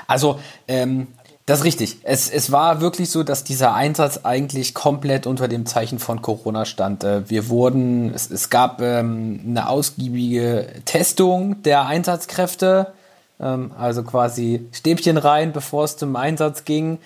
Also, 0.06 0.38
ähm, 0.68 1.06
das 1.46 1.60
ist 1.60 1.64
richtig. 1.64 1.96
Es, 2.04 2.30
es 2.30 2.52
war 2.52 2.80
wirklich 2.80 3.10
so, 3.10 3.24
dass 3.24 3.42
dieser 3.42 3.74
Einsatz 3.74 4.20
eigentlich 4.22 4.74
komplett 4.74 5.26
unter 5.26 5.48
dem 5.48 5.66
Zeichen 5.66 5.98
von 5.98 6.22
Corona 6.22 6.64
stand. 6.64 7.02
Äh, 7.02 7.28
wir 7.28 7.48
wurden, 7.48 8.14
es, 8.14 8.30
es 8.30 8.50
gab 8.50 8.80
ähm, 8.80 9.40
eine 9.48 9.68
ausgiebige 9.68 10.68
Testung 10.84 11.62
der 11.62 11.86
Einsatzkräfte, 11.86 12.92
ähm, 13.40 13.72
also 13.76 14.02
quasi 14.02 14.66
Stäbchen 14.72 15.16
rein, 15.16 15.52
bevor 15.52 15.84
es 15.84 15.96
zum 15.96 16.14
Einsatz 16.14 16.64
ging. 16.64 16.98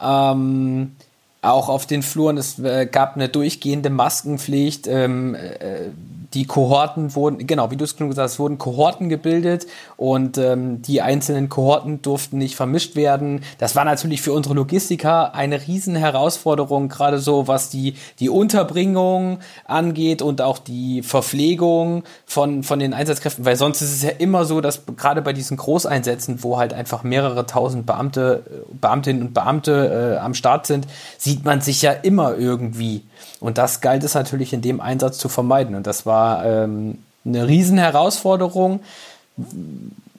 Ähm, 0.00 0.96
auch 1.42 1.68
auf 1.68 1.86
den 1.86 2.02
Fluren, 2.02 2.38
es 2.38 2.58
äh, 2.60 2.86
gab 2.86 3.16
eine 3.16 3.28
durchgehende 3.28 3.90
Maskenpflicht. 3.90 4.86
Ähm, 4.86 5.34
äh, 5.34 5.90
die 6.34 6.46
Kohorten 6.46 7.14
wurden, 7.14 7.46
genau, 7.46 7.70
wie 7.70 7.76
du 7.76 7.84
es 7.84 7.96
gesagt 7.96 8.18
hast, 8.18 8.38
wurden 8.38 8.58
Kohorten 8.58 9.08
gebildet 9.08 9.66
und 9.96 10.38
ähm, 10.38 10.82
die 10.82 11.02
einzelnen 11.02 11.48
Kohorten 11.48 12.02
durften 12.02 12.38
nicht 12.38 12.56
vermischt 12.56 12.96
werden. 12.96 13.42
Das 13.58 13.76
war 13.76 13.84
natürlich 13.84 14.22
für 14.22 14.32
unsere 14.32 14.54
Logistiker 14.54 15.34
eine 15.34 15.66
riesen 15.66 15.94
Herausforderung, 15.94 16.88
gerade 16.88 17.18
so 17.18 17.48
was 17.48 17.70
die, 17.70 17.94
die 18.18 18.28
Unterbringung 18.28 19.38
angeht 19.64 20.22
und 20.22 20.40
auch 20.40 20.58
die 20.58 21.02
Verpflegung 21.02 22.04
von, 22.24 22.62
von 22.62 22.78
den 22.78 22.94
Einsatzkräften, 22.94 23.44
weil 23.44 23.56
sonst 23.56 23.82
ist 23.82 23.92
es 23.92 24.02
ja 24.02 24.10
immer 24.10 24.44
so, 24.44 24.60
dass 24.60 24.82
gerade 24.96 25.22
bei 25.22 25.32
diesen 25.32 25.56
Großeinsätzen, 25.56 26.42
wo 26.42 26.58
halt 26.58 26.72
einfach 26.72 27.02
mehrere 27.02 27.46
tausend 27.46 27.86
Beamte, 27.86 28.64
Beamtinnen 28.80 29.22
und 29.22 29.34
Beamte 29.34 30.16
äh, 30.16 30.18
am 30.18 30.34
Start 30.34 30.66
sind, 30.66 30.86
sieht 31.18 31.44
man 31.44 31.60
sich 31.60 31.82
ja 31.82 31.92
immer 31.92 32.36
irgendwie. 32.36 33.02
Und 33.40 33.58
das 33.58 33.80
galt 33.80 34.04
es 34.04 34.14
natürlich 34.14 34.52
in 34.52 34.62
dem 34.62 34.80
Einsatz 34.80 35.18
zu 35.18 35.28
vermeiden. 35.28 35.74
Und 35.74 35.86
das 35.86 36.06
war 36.06 36.44
ähm, 36.44 36.98
eine 37.24 37.46
Riesenherausforderung. 37.46 38.80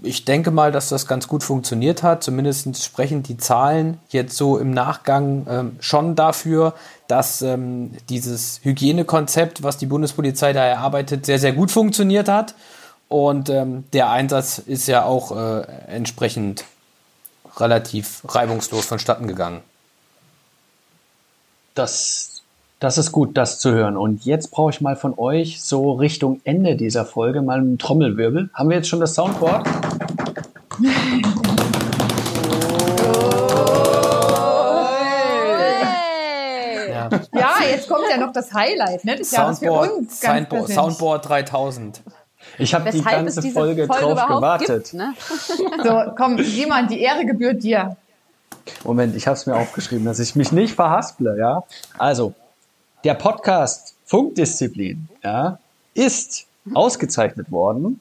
Ich 0.02 0.26
denke 0.26 0.52
mal, 0.52 0.72
dass 0.72 0.90
das 0.90 1.08
ganz 1.08 1.28
gut 1.28 1.44
funktioniert 1.44 2.04
hat. 2.04 2.24
Zumindest 2.24 2.84
sprechen 2.84 3.24
die 3.24 3.38
Zahlen 3.38 4.00
jetzt 4.10 4.36
so 4.36 4.58
im 4.58 4.72
Nachgang 4.72 5.46
ähm, 5.50 5.76
schon 5.80 6.16
dafür, 6.16 6.74
dass 7.08 7.42
ähm, 7.42 7.92
dieses 8.10 8.60
Hygienekonzept, 8.64 9.64
was 9.64 9.78
die 9.78 9.86
Bundespolizei 9.86 10.52
da 10.52 10.66
erarbeitet, 10.66 11.26
sehr, 11.26 11.40
sehr 11.40 11.54
gut 11.54 11.72
funktioniert 11.72 12.28
hat. 12.28 12.56
Und 13.08 13.50
ähm, 13.50 13.86
der 13.94 14.10
Einsatz 14.10 14.58
ist 14.58 14.88
ja 14.88 15.06
auch 15.06 15.32
äh, 15.32 15.62
entsprechend 15.88 16.66
relativ 17.58 18.22
reibungslos 18.28 18.86
vonstatten 18.86 19.28
gegangen. 19.28 19.62
Das 21.76 22.43
das 22.84 22.98
ist 22.98 23.14
gut, 23.14 23.38
das 23.38 23.60
zu 23.60 23.72
hören. 23.72 23.96
Und 23.96 24.26
jetzt 24.26 24.52
brauche 24.52 24.72
ich 24.72 24.82
mal 24.82 24.98
von 24.98 25.18
euch 25.18 25.62
so 25.64 25.94
Richtung 25.94 26.42
Ende 26.44 26.76
dieser 26.76 27.06
Folge 27.06 27.42
mal 27.42 27.60
einen 27.60 27.78
Trommelwirbel. 27.78 28.50
Haben 28.54 28.70
wir 28.70 28.76
jetzt 28.76 28.90
schon 28.90 29.00
das 29.00 29.16
Soundboard? 29.16 29.66
Ja. 36.90 37.10
ja, 37.34 37.54
jetzt 37.72 37.88
kommt 37.88 38.04
ja 38.10 38.18
noch 38.18 38.34
das 38.34 38.54
Highlight 38.54 39.06
ne, 39.06 39.16
des 39.16 39.32
Jahres 39.32 39.60
für 39.60 39.72
uns. 39.72 40.20
Soundboard, 40.20 40.68
Soundboard 40.68 41.30
3000. 41.30 42.02
Ich 42.58 42.74
habe 42.74 42.92
die 42.92 43.02
ganze 43.02 43.42
Folge, 43.44 43.88
Folge 43.88 44.14
drauf 44.14 44.28
gewartet. 44.28 44.92
Gibt, 44.92 44.94
ne? 44.96 45.14
So, 45.84 46.02
komm, 46.18 46.38
jemand, 46.38 46.92
die 46.92 47.00
Ehre 47.00 47.26
gebührt 47.26 47.64
dir. 47.64 47.96
Moment, 48.84 49.16
ich 49.16 49.26
habe 49.28 49.38
es 49.38 49.46
mir 49.46 49.56
aufgeschrieben, 49.56 50.06
dass 50.06 50.20
ich 50.20 50.36
mich 50.36 50.52
nicht 50.52 50.76
verhasple, 50.76 51.38
ja. 51.38 51.64
Also, 51.98 52.34
der 53.04 53.16
Podcast 53.16 53.96
Funkdisziplin 54.06 55.08
ja, 55.24 55.60
ist 55.94 56.46
ausgezeichnet 56.74 57.52
worden 57.52 58.00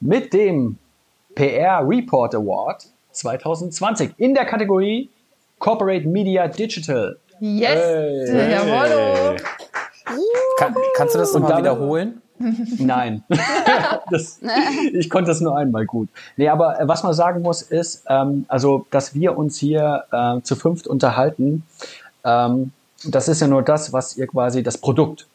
mit 0.00 0.32
dem 0.32 0.78
PR 1.34 1.82
Report 1.86 2.34
Award 2.34 2.86
2020 3.12 4.12
in 4.18 4.34
der 4.34 4.44
Kategorie 4.44 5.10
Corporate 5.58 6.06
Media 6.06 6.46
Digital. 6.46 7.16
Yes! 7.40 8.30
Hey. 8.30 8.52
Jawohl! 8.52 9.36
Kann, 10.58 10.74
kannst 10.96 11.14
du 11.14 11.18
das 11.18 11.32
nochmal 11.32 11.58
wiederholen? 11.58 12.22
Nein. 12.78 13.24
das, 14.10 14.40
ich 14.92 15.08
konnte 15.08 15.28
das 15.28 15.40
nur 15.40 15.56
einmal 15.56 15.86
gut. 15.86 16.08
Nee, 16.36 16.48
aber 16.48 16.80
äh, 16.80 16.86
was 16.86 17.02
man 17.02 17.14
sagen 17.14 17.42
muss, 17.42 17.62
ist, 17.62 18.04
ähm, 18.08 18.44
also, 18.48 18.86
dass 18.90 19.14
wir 19.14 19.36
uns 19.38 19.58
hier 19.58 20.04
äh, 20.12 20.40
zu 20.42 20.56
fünft 20.56 20.86
unterhalten, 20.86 21.64
ähm, 22.24 22.72
das 23.06 23.28
ist 23.28 23.40
ja 23.40 23.46
nur 23.46 23.62
das, 23.62 23.92
was 23.92 24.16
ihr 24.16 24.26
quasi 24.26 24.62
das 24.62 24.78
Produkt. 24.78 25.26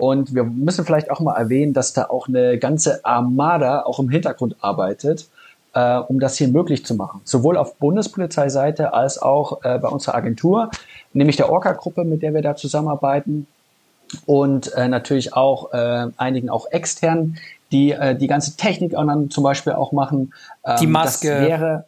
Und 0.00 0.34
wir 0.34 0.44
müssen 0.44 0.84
vielleicht 0.84 1.10
auch 1.10 1.20
mal 1.20 1.36
erwähnen, 1.36 1.74
dass 1.74 1.92
da 1.92 2.04
auch 2.04 2.26
eine 2.26 2.58
ganze 2.58 3.04
Armada 3.04 3.82
auch 3.82 3.98
im 3.98 4.08
Hintergrund 4.08 4.56
arbeitet, 4.60 5.28
äh, 5.74 5.96
um 5.96 6.20
das 6.20 6.36
hier 6.36 6.48
möglich 6.48 6.86
zu 6.86 6.94
machen. 6.94 7.20
Sowohl 7.24 7.58
auf 7.58 7.76
Bundespolizeiseite 7.76 8.94
als 8.94 9.20
auch 9.20 9.62
äh, 9.62 9.78
bei 9.78 9.88
unserer 9.88 10.14
Agentur, 10.14 10.70
nämlich 11.12 11.36
der 11.36 11.50
Orca-Gruppe, 11.50 12.04
mit 12.04 12.22
der 12.22 12.32
wir 12.32 12.42
da 12.42 12.56
zusammenarbeiten. 12.56 13.46
Und 14.26 14.72
äh, 14.74 14.88
natürlich 14.88 15.34
auch 15.34 15.72
äh, 15.72 16.06
einigen 16.16 16.48
auch 16.50 16.66
externen, 16.70 17.38
die 17.70 17.92
äh, 17.92 18.16
die 18.16 18.26
ganze 18.26 18.56
Technik 18.56 18.92
dann 18.92 19.30
zum 19.30 19.44
Beispiel 19.44 19.74
auch 19.74 19.92
machen. 19.92 20.32
Ähm, 20.64 20.76
die 20.80 20.86
Maske, 20.86 21.28
das, 21.28 21.48
wäre 21.48 21.84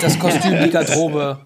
das 0.00 0.18
Kostüm, 0.18 0.58
die 0.64 0.70
Garderobe. 0.72 1.38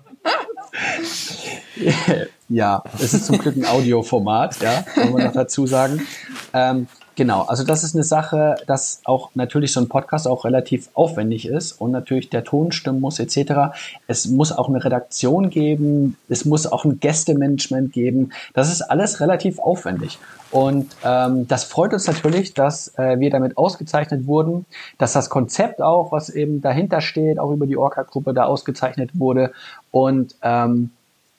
Ja, 2.49 2.85
es 2.95 3.12
ist 3.12 3.27
zum 3.27 3.39
Glück 3.39 3.57
ein 3.57 3.65
Audioformat, 3.65 4.61
ja, 4.61 4.83
kann 4.83 5.12
man 5.12 5.25
noch 5.25 5.33
dazu 5.33 5.67
sagen. 5.67 6.07
Ähm, 6.53 6.87
genau, 7.17 7.43
also 7.43 7.65
das 7.65 7.83
ist 7.83 7.97
eine 7.97 8.05
Sache, 8.05 8.55
dass 8.69 9.01
auch 9.05 9.31
natürlich 9.35 9.73
so 9.73 9.81
ein 9.81 9.89
Podcast 9.89 10.29
auch 10.29 10.45
relativ 10.45 10.89
aufwendig 10.95 11.49
ist 11.49 11.73
und 11.73 11.91
natürlich 11.91 12.31
der 12.31 12.45
Ton 12.45 12.71
stimmen 12.71 13.01
muss 13.01 13.19
etc. 13.19 13.75
Es 14.07 14.27
muss 14.27 14.53
auch 14.53 14.69
eine 14.69 14.85
Redaktion 14.85 15.51
geben, 15.51 16.17
es 16.29 16.45
muss 16.45 16.69
auch 16.69 16.85
ein 16.85 17.01
Gästemanagement 17.01 17.93
geben. 17.93 18.31
Das 18.55 18.71
ist 18.71 18.83
alles 18.83 19.21
relativ 19.21 19.59
aufwendig. 19.59 20.21
Und 20.53 20.95
ähm, 21.05 21.49
das 21.49 21.65
freut 21.65 21.93
uns 21.93 22.07
natürlich, 22.07 22.55
dass 22.55 22.97
äh, 22.97 23.19
wir 23.19 23.31
damit 23.31 23.59
ausgezeichnet 23.59 24.29
wurden, 24.29 24.67
dass 24.99 25.12
das 25.12 25.31
Konzept 25.31 25.83
auch, 25.83 26.12
was 26.12 26.29
eben 26.29 26.61
dahinter 26.61 27.01
steht, 27.01 27.41
auch 27.41 27.51
über 27.51 27.67
die 27.67 27.77
Orca-Gruppe 27.77 28.33
da 28.33 28.45
ausgezeichnet 28.45 29.11
wurde. 29.15 29.51
Und 29.91 30.37
ähm, 30.43 30.91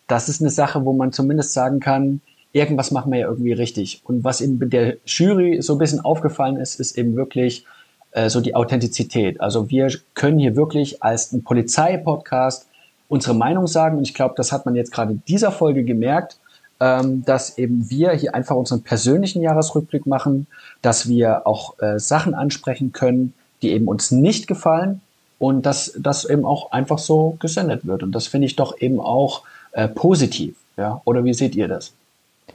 das 0.07 0.29
ist 0.29 0.41
eine 0.41 0.49
Sache, 0.49 0.85
wo 0.85 0.93
man 0.93 1.11
zumindest 1.11 1.53
sagen 1.53 1.79
kann, 1.79 2.21
irgendwas 2.53 2.91
machen 2.91 3.11
wir 3.11 3.19
ja 3.19 3.27
irgendwie 3.27 3.53
richtig. 3.53 4.01
Und 4.05 4.23
was 4.23 4.41
eben 4.41 4.69
der 4.69 4.97
Jury 5.05 5.61
so 5.61 5.73
ein 5.73 5.79
bisschen 5.79 5.99
aufgefallen 5.99 6.57
ist, 6.57 6.79
ist 6.79 6.97
eben 6.97 7.15
wirklich 7.15 7.65
äh, 8.11 8.29
so 8.29 8.41
die 8.41 8.55
Authentizität. 8.55 9.41
Also 9.41 9.69
wir 9.69 9.89
können 10.13 10.39
hier 10.39 10.55
wirklich 10.55 11.03
als 11.03 11.31
ein 11.33 11.43
Polizeipodcast 11.43 12.67
unsere 13.09 13.35
Meinung 13.35 13.67
sagen. 13.67 13.97
Und 13.97 14.03
ich 14.03 14.13
glaube, 14.13 14.33
das 14.37 14.51
hat 14.51 14.65
man 14.65 14.75
jetzt 14.75 14.91
gerade 14.91 15.13
in 15.13 15.23
dieser 15.27 15.51
Folge 15.51 15.83
gemerkt, 15.83 16.39
ähm, 16.79 17.23
dass 17.25 17.57
eben 17.57 17.89
wir 17.89 18.11
hier 18.11 18.35
einfach 18.35 18.55
unseren 18.55 18.83
persönlichen 18.83 19.41
Jahresrückblick 19.41 20.05
machen, 20.05 20.47
dass 20.81 21.07
wir 21.07 21.47
auch 21.47 21.79
äh, 21.79 21.99
Sachen 21.99 22.33
ansprechen 22.33 22.91
können, 22.91 23.33
die 23.61 23.71
eben 23.71 23.87
uns 23.87 24.11
nicht 24.11 24.47
gefallen 24.47 25.01
und 25.39 25.65
dass 25.65 25.93
das 25.97 26.25
eben 26.25 26.45
auch 26.45 26.71
einfach 26.71 26.99
so 26.99 27.35
gesendet 27.39 27.85
wird. 27.85 28.03
Und 28.03 28.13
das 28.13 28.27
finde 28.27 28.47
ich 28.47 28.55
doch 28.55 28.79
eben 28.79 28.99
auch 28.99 29.43
äh, 29.77 29.87
positiv. 29.87 30.55
Ja? 30.75 31.01
Oder 31.05 31.23
wie 31.23 31.35
seht 31.35 31.55
ihr 31.55 31.67
das? 31.67 31.93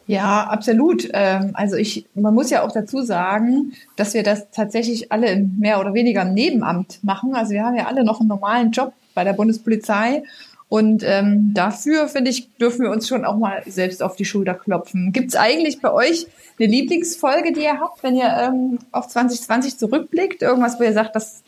Ja, 0.08 0.44
absolut. 0.48 1.08
Ähm, 1.12 1.52
also 1.54 1.76
ich, 1.76 2.04
man 2.14 2.34
muss 2.34 2.50
ja 2.50 2.62
auch 2.62 2.72
dazu 2.72 3.02
sagen, 3.02 3.74
dass 3.94 4.14
wir 4.14 4.24
das 4.24 4.50
tatsächlich 4.50 5.12
alle 5.12 5.36
mehr 5.36 5.78
oder 5.78 5.94
weniger 5.94 6.22
im 6.22 6.34
Nebenamt 6.34 6.98
machen. 7.04 7.34
Also 7.34 7.52
wir 7.52 7.64
haben 7.64 7.76
ja 7.76 7.86
alle 7.86 8.04
noch 8.04 8.18
einen 8.18 8.28
normalen 8.28 8.72
Job 8.72 8.92
bei 9.14 9.22
der 9.22 9.34
Bundespolizei. 9.34 10.24
Und 10.68 11.04
ähm, 11.06 11.52
dafür, 11.54 12.08
finde 12.08 12.30
ich, 12.30 12.48
dürfen 12.56 12.82
wir 12.82 12.90
uns 12.90 13.06
schon 13.06 13.24
auch 13.24 13.36
mal 13.36 13.62
selbst 13.66 14.02
auf 14.02 14.16
die 14.16 14.24
Schulter 14.24 14.54
klopfen. 14.54 15.12
Gibt 15.12 15.28
es 15.28 15.36
eigentlich 15.36 15.80
bei 15.80 15.92
euch 15.92 16.26
eine 16.58 16.68
Lieblingsfolge, 16.68 17.52
die 17.52 17.62
ihr 17.62 17.78
habt, 17.78 18.02
wenn 18.02 18.16
ihr 18.16 18.34
ähm, 18.36 18.78
auf 18.90 19.06
2020 19.06 19.78
zurückblickt? 19.78 20.42
Irgendwas, 20.42 20.80
wo 20.80 20.82
ihr 20.82 20.92
sagt, 20.92 21.14
das 21.14 21.44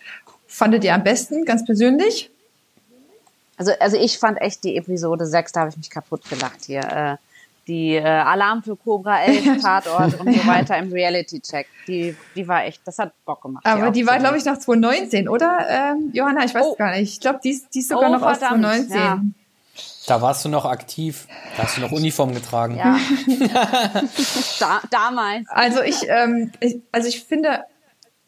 fandet 0.47 0.85
ihr 0.85 0.95
am 0.95 1.03
besten, 1.03 1.45
ganz 1.45 1.65
persönlich? 1.65 2.31
Also, 3.57 3.73
also 3.81 3.97
ich 3.97 4.19
fand 4.19 4.41
echt 4.41 4.65
die 4.65 4.77
Episode 4.77 5.27
6, 5.27 5.53
da 5.53 5.61
habe 5.61 5.71
ich 5.71 5.77
mich 5.77 5.91
kaputt 5.91 6.29
gelacht 6.29 6.65
hier. 6.65 6.81
Äh, 6.81 7.17
die 7.67 7.95
äh, 7.95 8.03
Alarm 8.03 8.63
für 8.63 8.77
Cobra 8.77 9.23
11, 9.23 9.63
Tatort 9.63 10.21
und 10.21 10.35
so 10.35 10.47
weiter 10.47 10.77
im 10.77 10.93
Reality-Check. 10.93 11.67
Die, 11.87 12.17
die 12.35 12.47
war 12.47 12.65
echt, 12.65 12.83
das 12.85 12.99
hat 12.99 13.13
Bock 13.25 13.43
gemacht. 13.43 13.65
Aber 13.65 13.91
die, 13.91 14.01
die 14.01 14.07
war, 14.07 14.19
glaube 14.19 14.37
ich, 14.37 14.45
nach 14.45 14.59
2019, 14.59 15.29
oder? 15.29 15.67
Ähm, 15.69 16.11
Johanna, 16.13 16.45
ich 16.45 16.55
weiß 16.55 16.65
oh. 16.65 16.75
gar 16.75 16.93
nicht. 16.93 17.15
Ich 17.15 17.21
glaube, 17.21 17.41
die, 17.43 17.51
ist, 17.51 17.75
die 17.75 17.81
ist 17.81 17.89
sogar 17.89 18.11
oh, 18.11 18.13
noch 18.13 18.21
verdammt, 18.21 18.65
aus 18.65 18.89
2019. 18.89 18.97
Ja. 18.99 19.21
Da 20.07 20.21
warst 20.21 20.45
du 20.45 20.51
noch 20.51 20.67
aktiv. 20.67 21.27
Da 21.57 21.63
hast 21.63 21.79
du 21.79 21.81
noch 21.81 21.91
Uniform 21.91 22.35
getragen. 22.35 22.77
Ja. 22.77 22.99
da, 24.61 24.83
damals. 24.91 25.49
Also 25.49 25.81
ich, 25.83 26.07
ähm, 26.09 26.53
ich, 26.61 26.83
also 26.93 27.09
ich 27.09 27.25
finde, 27.25 27.65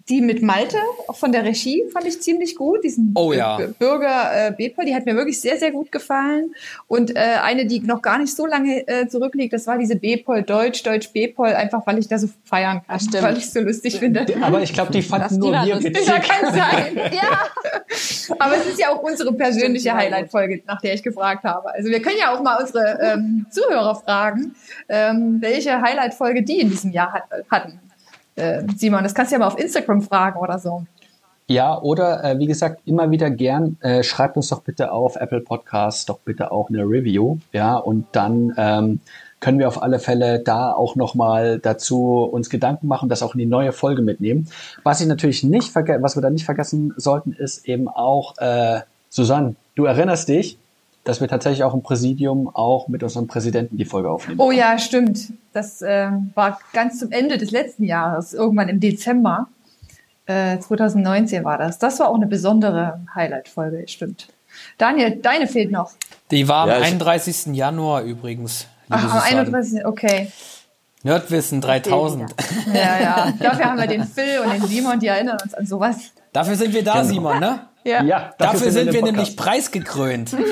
die 0.08 0.20
mit 0.20 0.40
Malte, 0.40 0.78
auch 1.08 1.16
von 1.16 1.32
der 1.32 1.44
Regie, 1.44 1.84
fand 1.92 2.06
ich 2.06 2.20
ziemlich 2.22 2.54
gut. 2.54 2.84
Diesen 2.84 3.12
oh, 3.16 3.32
ja. 3.32 3.58
Bürger 3.78 4.48
äh, 4.48 4.52
Bepol, 4.52 4.84
die 4.84 4.94
hat 4.94 5.04
mir 5.04 5.16
wirklich 5.16 5.40
sehr, 5.40 5.56
sehr 5.56 5.72
gut 5.72 5.90
gefallen. 5.90 6.54
Und 6.86 7.16
äh, 7.16 7.38
eine, 7.42 7.66
die 7.66 7.80
noch 7.80 8.02
gar 8.02 8.18
nicht 8.18 8.34
so 8.34 8.46
lange 8.46 8.86
äh, 8.86 9.08
zurückliegt, 9.08 9.52
das 9.52 9.66
war 9.66 9.78
diese 9.78 9.96
Bepol 9.96 10.42
Deutsch, 10.42 10.84
Deutsch 10.84 11.12
Bepol, 11.12 11.48
einfach 11.48 11.84
weil 11.86 11.98
ich 11.98 12.06
da 12.06 12.18
so 12.18 12.28
feiern 12.44 12.82
kann, 12.86 13.00
stimmt. 13.00 13.22
weil 13.24 13.36
ich 13.36 13.50
so 13.50 13.60
lustig 13.60 13.98
finde. 13.98 14.26
Aber 14.42 14.62
ich 14.62 14.72
glaube, 14.72 14.92
die 14.92 15.02
fanden 15.02 15.38
nur 15.38 15.52
wir 15.52 15.82
witzig. 15.82 16.06
Ja, 16.06 16.20
kann 16.20 16.52
sein. 16.52 16.96
ja. 17.12 18.36
Aber 18.38 18.56
es 18.56 18.66
ist 18.66 18.78
ja 18.78 18.90
auch 18.90 19.02
unsere 19.02 19.32
persönliche 19.32 19.92
Highlight-Folge, 19.92 20.62
nach 20.66 20.80
der 20.80 20.94
ich 20.94 21.02
gefragt 21.02 21.42
habe. 21.42 21.74
Also 21.74 21.90
wir 21.90 22.00
können 22.00 22.16
ja 22.20 22.32
auch 22.32 22.42
mal 22.42 22.60
unsere 22.60 22.98
ähm, 23.02 23.46
Zuhörer 23.50 23.96
fragen, 23.96 24.54
ähm, 24.88 25.38
welche 25.40 25.80
Highlight-Folge 25.80 26.42
die 26.42 26.60
in 26.60 26.70
diesem 26.70 26.92
Jahr 26.92 27.12
hat, 27.12 27.24
hatten 27.50 27.80
äh, 28.36 28.62
Simon. 28.76 29.02
Das 29.02 29.14
kannst 29.14 29.32
du 29.32 29.34
ja 29.34 29.40
mal 29.40 29.48
auf 29.48 29.58
Instagram 29.58 30.02
fragen 30.02 30.38
oder 30.38 30.58
so. 30.58 30.84
Ja, 31.48 31.80
oder 31.80 32.24
äh, 32.24 32.38
wie 32.40 32.46
gesagt, 32.46 32.80
immer 32.86 33.10
wieder 33.10 33.30
gern, 33.30 33.76
äh, 33.80 34.02
schreibt 34.02 34.36
uns 34.36 34.48
doch 34.48 34.62
bitte 34.62 34.90
auf 34.90 35.14
Apple 35.14 35.40
Podcasts 35.40 36.04
doch 36.04 36.18
bitte 36.18 36.50
auch 36.50 36.70
eine 36.70 36.82
Review, 36.82 37.38
ja, 37.52 37.76
und 37.76 38.06
dann 38.10 38.52
ähm, 38.56 39.00
können 39.38 39.60
wir 39.60 39.68
auf 39.68 39.80
alle 39.80 40.00
Fälle 40.00 40.40
da 40.40 40.72
auch 40.72 40.96
nochmal 40.96 41.60
dazu 41.60 42.24
uns 42.24 42.50
Gedanken 42.50 42.88
machen, 42.88 43.08
das 43.08 43.22
auch 43.22 43.34
in 43.34 43.38
die 43.38 43.46
neue 43.46 43.70
Folge 43.70 44.02
mitnehmen. 44.02 44.48
Was 44.82 45.00
ich 45.00 45.06
natürlich 45.06 45.44
nicht 45.44 45.70
vergessen, 45.70 46.02
was 46.02 46.16
wir 46.16 46.22
da 46.22 46.30
nicht 46.30 46.44
vergessen 46.44 46.94
sollten, 46.96 47.32
ist 47.32 47.68
eben 47.68 47.86
auch, 47.86 48.36
äh, 48.38 48.80
Susanne, 49.08 49.54
du 49.76 49.84
erinnerst 49.84 50.28
dich, 50.28 50.58
dass 51.06 51.20
wir 51.20 51.28
tatsächlich 51.28 51.62
auch 51.62 51.72
im 51.72 51.82
Präsidium 51.82 52.50
auch 52.52 52.88
mit 52.88 53.02
unserem 53.02 53.28
Präsidenten 53.28 53.76
die 53.76 53.84
Folge 53.84 54.10
aufnehmen. 54.10 54.40
Oh 54.40 54.50
ja, 54.50 54.76
stimmt. 54.78 55.32
Das 55.52 55.80
äh, 55.80 56.10
war 56.34 56.58
ganz 56.72 56.98
zum 56.98 57.12
Ende 57.12 57.38
des 57.38 57.52
letzten 57.52 57.84
Jahres, 57.84 58.34
irgendwann 58.34 58.68
im 58.68 58.80
Dezember. 58.80 59.46
Äh, 60.26 60.58
2019 60.58 61.44
war 61.44 61.58
das. 61.58 61.78
Das 61.78 62.00
war 62.00 62.08
auch 62.08 62.16
eine 62.16 62.26
besondere 62.26 63.00
Highlight-Folge, 63.14 63.86
stimmt. 63.86 64.28
Daniel, 64.78 65.16
deine 65.22 65.46
fehlt 65.46 65.70
noch. 65.70 65.92
Die 66.32 66.48
war 66.48 66.64
am 66.64 66.70
ja, 66.70 66.76
31. 66.78 67.54
Januar 67.54 68.02
übrigens. 68.02 68.66
Ach, 68.88 69.14
am 69.14 69.20
31. 69.20 69.86
Okay. 69.86 70.32
Nerdwissen 71.04 71.60
3000. 71.60 72.34
Ja, 72.74 73.00
ja. 73.00 73.32
Dafür 73.38 73.66
haben 73.66 73.78
wir 73.78 73.86
den 73.86 74.02
Phil 74.04 74.40
und 74.44 74.52
den 74.52 74.62
Simon, 74.66 74.98
die 74.98 75.06
erinnern 75.06 75.38
uns 75.40 75.54
an 75.54 75.64
sowas. 75.66 76.10
Dafür 76.32 76.56
sind 76.56 76.74
wir 76.74 76.82
da, 76.82 76.94
genau. 76.94 77.04
Simon, 77.04 77.38
ne? 77.38 77.60
Ja. 77.86 78.02
ja 78.02 78.34
dafür, 78.36 78.58
dafür 78.58 78.70
sind 78.72 78.92
wir 78.92 79.02
nämlich 79.02 79.36
preisgekrönt. 79.36 80.36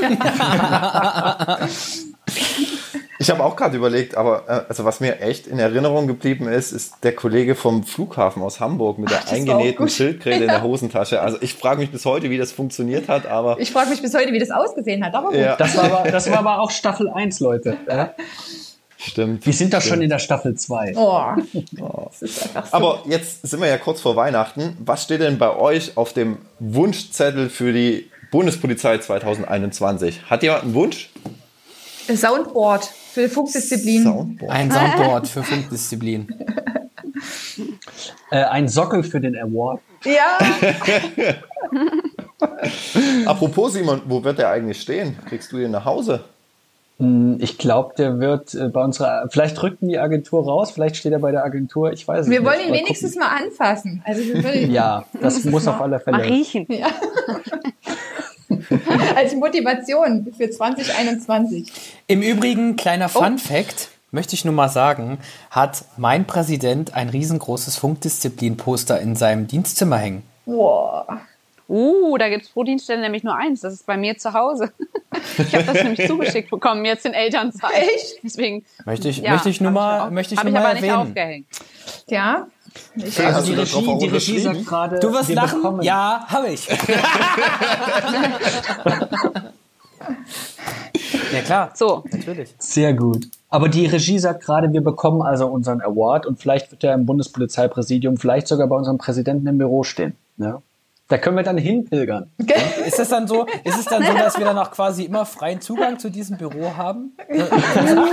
Ich 3.20 3.30
habe 3.30 3.44
auch 3.44 3.56
gerade 3.56 3.76
überlegt, 3.76 4.16
aber 4.16 4.42
äh, 4.48 4.68
also 4.68 4.84
was 4.84 5.00
mir 5.00 5.20
echt 5.20 5.46
in 5.46 5.58
Erinnerung 5.58 6.06
geblieben 6.06 6.48
ist, 6.48 6.72
ist 6.72 6.96
der 7.04 7.14
Kollege 7.14 7.54
vom 7.54 7.84
Flughafen 7.84 8.42
aus 8.42 8.60
Hamburg 8.60 8.98
mit 8.98 9.10
der 9.10 9.20
Ach, 9.24 9.32
eingenähten 9.32 9.88
Schildkröte 9.88 10.36
ja. 10.36 10.42
in 10.42 10.48
der 10.48 10.62
Hosentasche. 10.64 11.22
Also 11.22 11.38
ich 11.40 11.54
frage 11.54 11.80
mich 11.80 11.90
bis 11.90 12.04
heute, 12.04 12.28
wie 12.28 12.36
das 12.36 12.52
funktioniert 12.52 13.08
hat, 13.08 13.26
aber. 13.26 13.58
Ich 13.60 13.72
frage 13.72 13.90
mich 13.90 14.02
bis 14.02 14.14
heute, 14.14 14.32
wie 14.32 14.40
das 14.40 14.50
ausgesehen 14.50 15.04
hat, 15.04 15.14
aber 15.14 15.28
gut. 15.28 15.38
Ja. 15.38 15.56
Das, 15.56 15.76
war 15.76 15.84
aber, 15.84 16.10
das 16.10 16.30
war 16.30 16.38
aber 16.38 16.58
auch 16.60 16.70
Staffel 16.70 17.08
1, 17.08 17.40
Leute. 17.40 17.78
Stimmt. 19.06 19.44
Wir 19.44 19.52
sind 19.52 19.74
doch 19.74 19.82
schon 19.82 20.00
in 20.00 20.08
der 20.08 20.18
Staffel 20.18 20.54
2. 20.54 20.94
Oh. 20.96 21.34
oh. 21.80 22.10
So. 22.18 22.26
Aber 22.70 23.02
jetzt 23.06 23.46
sind 23.46 23.60
wir 23.60 23.68
ja 23.68 23.76
kurz 23.76 24.00
vor 24.00 24.16
Weihnachten. 24.16 24.76
Was 24.80 25.02
steht 25.04 25.20
denn 25.20 25.36
bei 25.38 25.54
euch 25.54 25.96
auf 25.96 26.12
dem 26.14 26.38
Wunschzettel 26.58 27.50
für 27.50 27.72
die 27.72 28.10
Bundespolizei 28.30 28.98
2021? 28.98 30.30
Hat 30.30 30.42
jemand 30.42 30.64
einen 30.64 30.74
Wunsch? 30.74 31.10
Soundboard 32.12 32.84
für 32.84 33.28
Funkdisziplin. 33.28 34.04
Soundboard. 34.04 34.52
Ein 34.52 34.70
Soundboard 34.72 35.28
für 35.28 35.42
Funkdisziplin. 35.42 36.34
äh, 38.30 38.42
ein 38.44 38.68
Sockel 38.68 39.04
für 39.04 39.20
den 39.20 39.36
Award. 39.36 39.80
Ja. 40.04 40.38
Apropos 43.26 43.74
Simon, 43.74 44.02
wo 44.06 44.22
wird 44.24 44.38
der 44.38 44.50
eigentlich 44.50 44.80
stehen? 44.80 45.16
Kriegst 45.28 45.52
du 45.52 45.58
ihn 45.58 45.70
nach 45.70 45.84
Hause? 45.84 46.24
Hm, 46.98 47.38
ich 47.40 47.58
glaube, 47.58 47.94
der 47.98 48.20
wird 48.20 48.54
äh, 48.54 48.68
bei 48.68 48.82
unserer, 48.82 49.26
vielleicht 49.28 49.60
rückt 49.62 49.78
die 49.80 49.98
Agentur 49.98 50.44
raus, 50.44 50.70
vielleicht 50.70 50.96
steht 50.96 51.12
er 51.12 51.18
bei 51.18 51.32
der 51.32 51.44
Agentur, 51.44 51.92
ich 51.92 52.06
weiß 52.06 52.26
wir 52.26 52.30
nicht. 52.30 52.38
Wir 52.40 52.46
wollen 52.46 52.60
ihn 52.60 52.70
mal 52.70 52.78
wenigstens 52.78 53.14
gucken. 53.14 53.28
mal 53.28 53.36
anfassen. 53.42 54.02
Also 54.04 54.22
wir 54.22 54.66
ja, 54.66 55.04
das 55.20 55.44
muss 55.46 55.66
auf 55.66 55.80
alle 55.80 55.98
Fälle. 55.98 56.18
Mal 56.18 56.26
riechen. 56.26 56.66
Ja. 56.68 56.86
Als 59.16 59.34
Motivation 59.34 60.32
für 60.36 60.48
2021. 60.48 61.72
Im 62.06 62.22
Übrigen, 62.22 62.76
kleiner 62.76 63.10
oh. 63.12 63.20
Fun 63.20 63.38
Fact, 63.38 63.90
möchte 64.12 64.34
ich 64.34 64.44
nur 64.44 64.54
mal 64.54 64.68
sagen, 64.68 65.18
hat 65.50 65.84
mein 65.96 66.26
Präsident 66.26 66.94
ein 66.94 67.08
riesengroßes 67.08 67.76
Funkdisziplin-Poster 67.76 69.00
in 69.00 69.16
seinem 69.16 69.48
Dienstzimmer 69.48 69.98
hängen. 69.98 70.22
Wow. 70.46 71.06
Uh, 71.68 72.18
da 72.18 72.28
gibt 72.28 72.44
es 72.44 72.50
pro 72.50 72.62
Dienststelle 72.62 73.00
nämlich 73.00 73.24
nur 73.24 73.34
eins. 73.34 73.60
Das 73.60 73.72
ist 73.72 73.86
bei 73.86 73.96
mir 73.96 74.18
zu 74.18 74.32
Hause. 74.32 74.72
Ich 75.38 75.54
habe 75.54 75.64
das 75.64 75.74
nämlich 75.74 76.04
zugeschickt 76.08 76.50
bekommen, 76.50 76.84
jetzt 76.84 77.06
in 77.06 77.12
Elternzeit. 77.12 77.70
Deswegen. 78.24 78.64
Möchte 78.84 79.08
ich, 79.08 79.18
ja, 79.18 79.30
möchte 79.30 79.48
ich 79.48 79.60
nur 79.60 79.70
mal, 79.70 80.10
möchte 80.10 80.34
ich 80.34 80.42
nur 80.42 80.52
mal 80.52 80.58
ich 80.58 80.64
aber 80.64 80.74
erwähnen. 80.74 80.82
nicht 80.82 80.96
aufgehängt. 80.96 81.46
Ja. 82.08 82.48
Ich 82.96 83.24
also 83.24 83.52
die 83.52 83.54
Regie, 83.54 83.98
die 84.00 84.08
Regie 84.08 84.40
sagt 84.40 84.66
gerade. 84.66 84.98
Du 84.98 85.12
wirst 85.12 85.32
lachen? 85.32 85.62
Bekommen. 85.62 85.82
Ja, 85.82 86.24
habe 86.26 86.48
ich. 86.48 86.66
ja 86.68 86.76
klar. 91.44 91.70
So. 91.74 92.02
Natürlich. 92.10 92.52
Sehr 92.58 92.92
gut. 92.94 93.28
Aber 93.48 93.68
die 93.68 93.86
Regie 93.86 94.18
sagt 94.18 94.44
gerade, 94.44 94.72
wir 94.72 94.82
bekommen 94.82 95.22
also 95.22 95.46
unseren 95.46 95.80
Award 95.80 96.26
und 96.26 96.40
vielleicht 96.40 96.72
wird 96.72 96.82
er 96.82 96.94
im 96.94 97.06
Bundespolizeipräsidium, 97.06 98.16
vielleicht 98.16 98.48
sogar 98.48 98.66
bei 98.66 98.74
unserem 98.74 98.98
Präsidenten 98.98 99.46
im 99.46 99.58
Büro 99.58 99.84
stehen. 99.84 100.16
Ja? 100.38 100.60
Da 101.08 101.18
können 101.18 101.36
wir 101.36 101.42
dann 101.42 101.58
hinpilgern. 101.58 102.30
Okay. 102.40 102.54
Ist 102.86 102.98
es 102.98 103.08
dann 103.08 103.28
so, 103.28 103.46
ist 103.64 103.78
es 103.78 103.84
dann 103.84 104.02
so, 104.02 104.12
dass 104.18 104.38
wir 104.38 104.44
dann 104.44 104.58
auch 104.58 104.70
quasi 104.70 105.04
immer 105.04 105.26
freien 105.26 105.60
Zugang 105.60 105.98
zu 105.98 106.10
diesem 106.10 106.36
Büro 106.38 106.76
haben? 106.76 107.16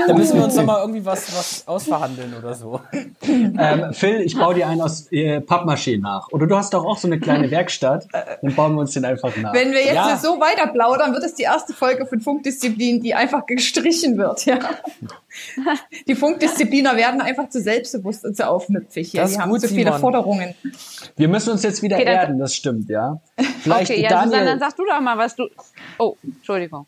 Da 0.07 0.13
müssen 0.13 0.37
wir 0.37 0.43
uns 0.43 0.55
doch 0.55 0.65
mal 0.65 0.79
irgendwie 0.81 1.05
was, 1.05 1.35
was 1.35 1.67
ausverhandeln 1.67 2.33
oder 2.37 2.53
so. 2.53 2.81
Ähm, 3.21 3.93
Phil, 3.93 4.21
ich 4.21 4.37
baue 4.37 4.55
dir 4.55 4.67
einen 4.67 4.81
aus 4.81 5.11
äh, 5.11 5.39
Pappmaché 5.39 5.99
nach. 5.99 6.27
Oder 6.31 6.47
du 6.47 6.55
hast 6.55 6.73
doch 6.73 6.85
auch 6.85 6.97
so 6.97 7.07
eine 7.07 7.19
kleine 7.19 7.49
Werkstatt. 7.51 8.07
Dann 8.41 8.55
bauen 8.55 8.73
wir 8.75 8.81
uns 8.81 8.93
den 8.93 9.05
einfach 9.05 9.35
nach. 9.37 9.53
Wenn 9.53 9.71
wir 9.71 9.83
jetzt 9.83 9.95
ja. 9.95 10.17
so 10.17 10.39
weiter 10.39 10.67
plaudern, 10.67 11.13
wird 11.13 11.23
es 11.23 11.35
die 11.35 11.43
erste 11.43 11.73
Folge 11.73 12.05
von 12.05 12.19
Funkdisziplin, 12.19 13.01
die 13.01 13.13
einfach 13.13 13.45
gestrichen 13.45 14.17
wird. 14.17 14.45
Ja. 14.45 14.59
Die 16.07 16.15
Funkdiszipliner 16.15 16.95
werden 16.95 17.21
einfach 17.21 17.49
zu 17.49 17.61
selbstbewusst 17.61 18.25
und 18.25 18.35
zu 18.35 18.47
aufmüpfig. 18.47 19.11
Das 19.13 19.33
die 19.33 19.39
haben 19.39 19.49
gut, 19.49 19.61
zu 19.61 19.67
viele 19.67 19.85
Simon. 19.85 19.99
Forderungen. 19.99 20.55
Wir 21.15 21.27
müssen 21.27 21.51
uns 21.51 21.63
jetzt 21.63 21.81
wieder 21.81 21.97
okay, 21.97 22.05
erden, 22.05 22.39
das 22.39 22.55
stimmt, 22.55 22.80
ja. 22.89 23.19
Vielleicht 23.61 23.91
okay, 23.91 24.01
ja, 24.01 24.09
Daniel, 24.09 24.29
Susanne, 24.29 24.45
dann 24.45 24.59
sag 24.59 24.75
du 24.75 24.85
doch 24.85 24.99
mal, 25.01 25.17
was 25.17 25.35
du. 25.35 25.47
Oh, 25.97 26.15
Entschuldigung. 26.23 26.85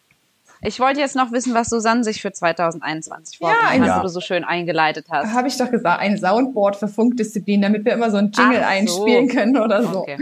Ich 0.65 0.79
wollte 0.79 1.01
jetzt 1.01 1.15
noch 1.15 1.32
wissen, 1.34 1.53
was 1.53 1.69
Susanne 1.69 2.06
sich 2.06 2.21
für 2.21 2.32
2021 2.32 3.38
vorgenommen 3.38 3.65
ja, 3.65 3.79
hat, 3.82 3.88
ja. 3.88 4.01
du 4.01 4.08
so 4.08 4.21
schön 4.21 4.45
eingeleitet 4.45 5.08
hast. 5.12 5.34
Habe 5.34 5.49
ich 5.49 5.58
doch 5.58 5.69
gesagt, 5.69 5.99
ein 5.99 6.17
Soundboard 6.17 6.77
für 6.77 6.88
Funkdisziplin, 6.88 7.62
damit 7.62 7.84
wir 7.84 7.93
immer 7.93 8.10
so 8.10 8.17
ein 8.17 8.32
Jingle 8.32 8.62
Ach 8.63 8.69
einspielen 8.69 9.27
können 9.27 9.58
oder 9.58 9.84
so. 9.84 9.99
Okay. 9.99 10.17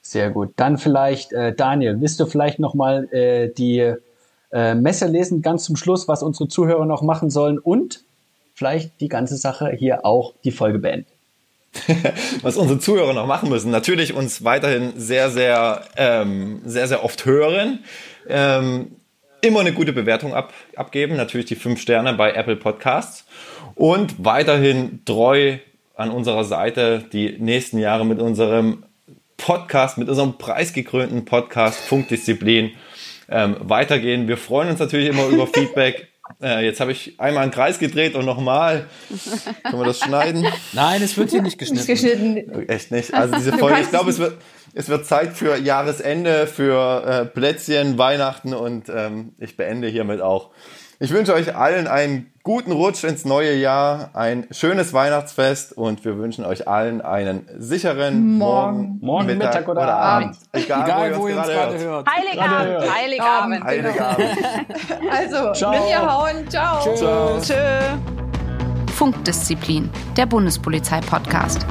Sehr 0.00 0.30
gut. 0.30 0.52
Dann 0.56 0.78
vielleicht, 0.78 1.32
äh, 1.32 1.54
Daniel, 1.54 2.00
willst 2.00 2.20
du 2.20 2.26
vielleicht 2.26 2.60
nochmal 2.60 3.12
äh, 3.12 3.52
die 3.52 3.94
äh, 4.52 4.74
Messe 4.74 5.06
lesen, 5.06 5.42
ganz 5.42 5.64
zum 5.64 5.74
Schluss, 5.76 6.06
was 6.06 6.22
unsere 6.22 6.48
Zuhörer 6.48 6.86
noch 6.86 7.02
machen 7.02 7.30
sollen 7.30 7.58
und 7.58 8.04
vielleicht 8.54 9.00
die 9.00 9.08
ganze 9.08 9.36
Sache 9.36 9.70
hier 9.70 10.04
auch 10.04 10.34
die 10.44 10.50
Folge 10.52 10.78
beenden. 10.78 11.06
was 12.42 12.56
unsere 12.56 12.78
Zuhörer 12.78 13.12
noch 13.12 13.26
machen 13.26 13.48
müssen. 13.48 13.70
Natürlich 13.70 14.14
uns 14.14 14.44
weiterhin 14.44 14.92
sehr, 14.96 15.30
sehr, 15.30 15.84
ähm, 15.96 16.60
sehr, 16.64 16.88
sehr 16.88 17.04
oft 17.04 17.24
hören. 17.24 17.84
Ähm, 18.28 18.96
immer 19.40 19.60
eine 19.60 19.72
gute 19.72 19.92
Bewertung 19.92 20.34
ab, 20.34 20.52
abgeben. 20.76 21.16
Natürlich 21.16 21.46
die 21.46 21.56
fünf 21.56 21.80
Sterne 21.80 22.14
bei 22.14 22.32
Apple 22.32 22.56
Podcasts. 22.56 23.24
Und 23.74 24.24
weiterhin 24.24 25.04
treu 25.04 25.58
an 25.94 26.10
unserer 26.10 26.44
Seite 26.44 27.04
die 27.12 27.36
nächsten 27.38 27.78
Jahre 27.78 28.04
mit 28.04 28.20
unserem 28.20 28.84
Podcast, 29.36 29.96
mit 29.96 30.08
unserem 30.08 30.38
preisgekrönten 30.38 31.24
Podcast 31.24 31.80
Funkdisziplin 31.80 32.72
ähm, 33.28 33.56
weitergehen. 33.60 34.28
Wir 34.28 34.36
freuen 34.36 34.68
uns 34.68 34.80
natürlich 34.80 35.08
immer 35.08 35.26
über 35.28 35.46
Feedback. 35.46 36.09
Äh, 36.42 36.64
jetzt 36.64 36.80
habe 36.80 36.92
ich 36.92 37.18
einmal 37.18 37.42
einen 37.42 37.52
Kreis 37.52 37.78
gedreht 37.78 38.14
und 38.14 38.24
nochmal. 38.24 38.86
Können 39.62 39.78
wir 39.78 39.86
das 39.86 40.00
schneiden? 40.00 40.46
Nein, 40.72 41.02
es 41.02 41.16
wird 41.16 41.30
hier 41.30 41.42
nicht 41.42 41.58
geschnitten. 41.58 41.86
Nicht 41.86 42.02
geschnitten. 42.02 42.68
Echt 42.68 42.90
nicht. 42.90 43.14
Also 43.14 43.34
diese 43.36 43.52
Folge, 43.52 43.80
ich 43.80 43.90
glaube, 43.90 44.10
es 44.10 44.18
wird, 44.18 44.38
es 44.74 44.88
wird 44.88 45.06
Zeit 45.06 45.32
für 45.32 45.56
Jahresende, 45.56 46.46
für 46.46 47.04
äh, 47.04 47.26
Plätzchen, 47.26 47.98
Weihnachten 47.98 48.54
und 48.54 48.88
ähm, 48.88 49.32
ich 49.38 49.56
beende 49.56 49.88
hiermit 49.88 50.20
auch. 50.20 50.50
Ich 51.02 51.12
wünsche 51.12 51.32
euch 51.32 51.56
allen 51.56 51.86
einen 51.86 52.30
guten 52.42 52.72
Rutsch 52.72 53.04
ins 53.04 53.24
neue 53.24 53.54
Jahr, 53.54 54.10
ein 54.12 54.46
schönes 54.50 54.92
Weihnachtsfest 54.92 55.72
und 55.72 56.04
wir 56.04 56.18
wünschen 56.18 56.44
euch 56.44 56.68
allen 56.68 57.00
einen 57.00 57.48
sicheren 57.56 58.36
Morgen, 58.36 58.98
Morgen 59.00 59.24
Mittag, 59.24 59.54
Mittag 59.54 59.68
oder, 59.68 59.82
oder 59.82 59.96
Abend. 59.96 60.36
Egal, 60.52 60.84
Egal, 60.84 61.16
wo, 61.16 61.26
ihr 61.28 61.38
uns 61.38 61.46
gerade 61.46 61.78
hört. 61.78 62.06
Heiligabend, 62.06 62.94
Heiligabend. 62.94 63.64
Heiligabend. 63.64 64.28
also, 65.10 65.52
Ciao. 65.54 65.72
wenn 65.72 65.88
ihr 65.88 66.12
hauen, 66.12 66.50
ciao. 66.50 66.84
Tschüss. 66.84 67.48
Tschö. 67.48 68.92
Funkdisziplin, 68.92 69.88
der 70.18 70.26
Bundespolizei-Podcast. 70.26 71.64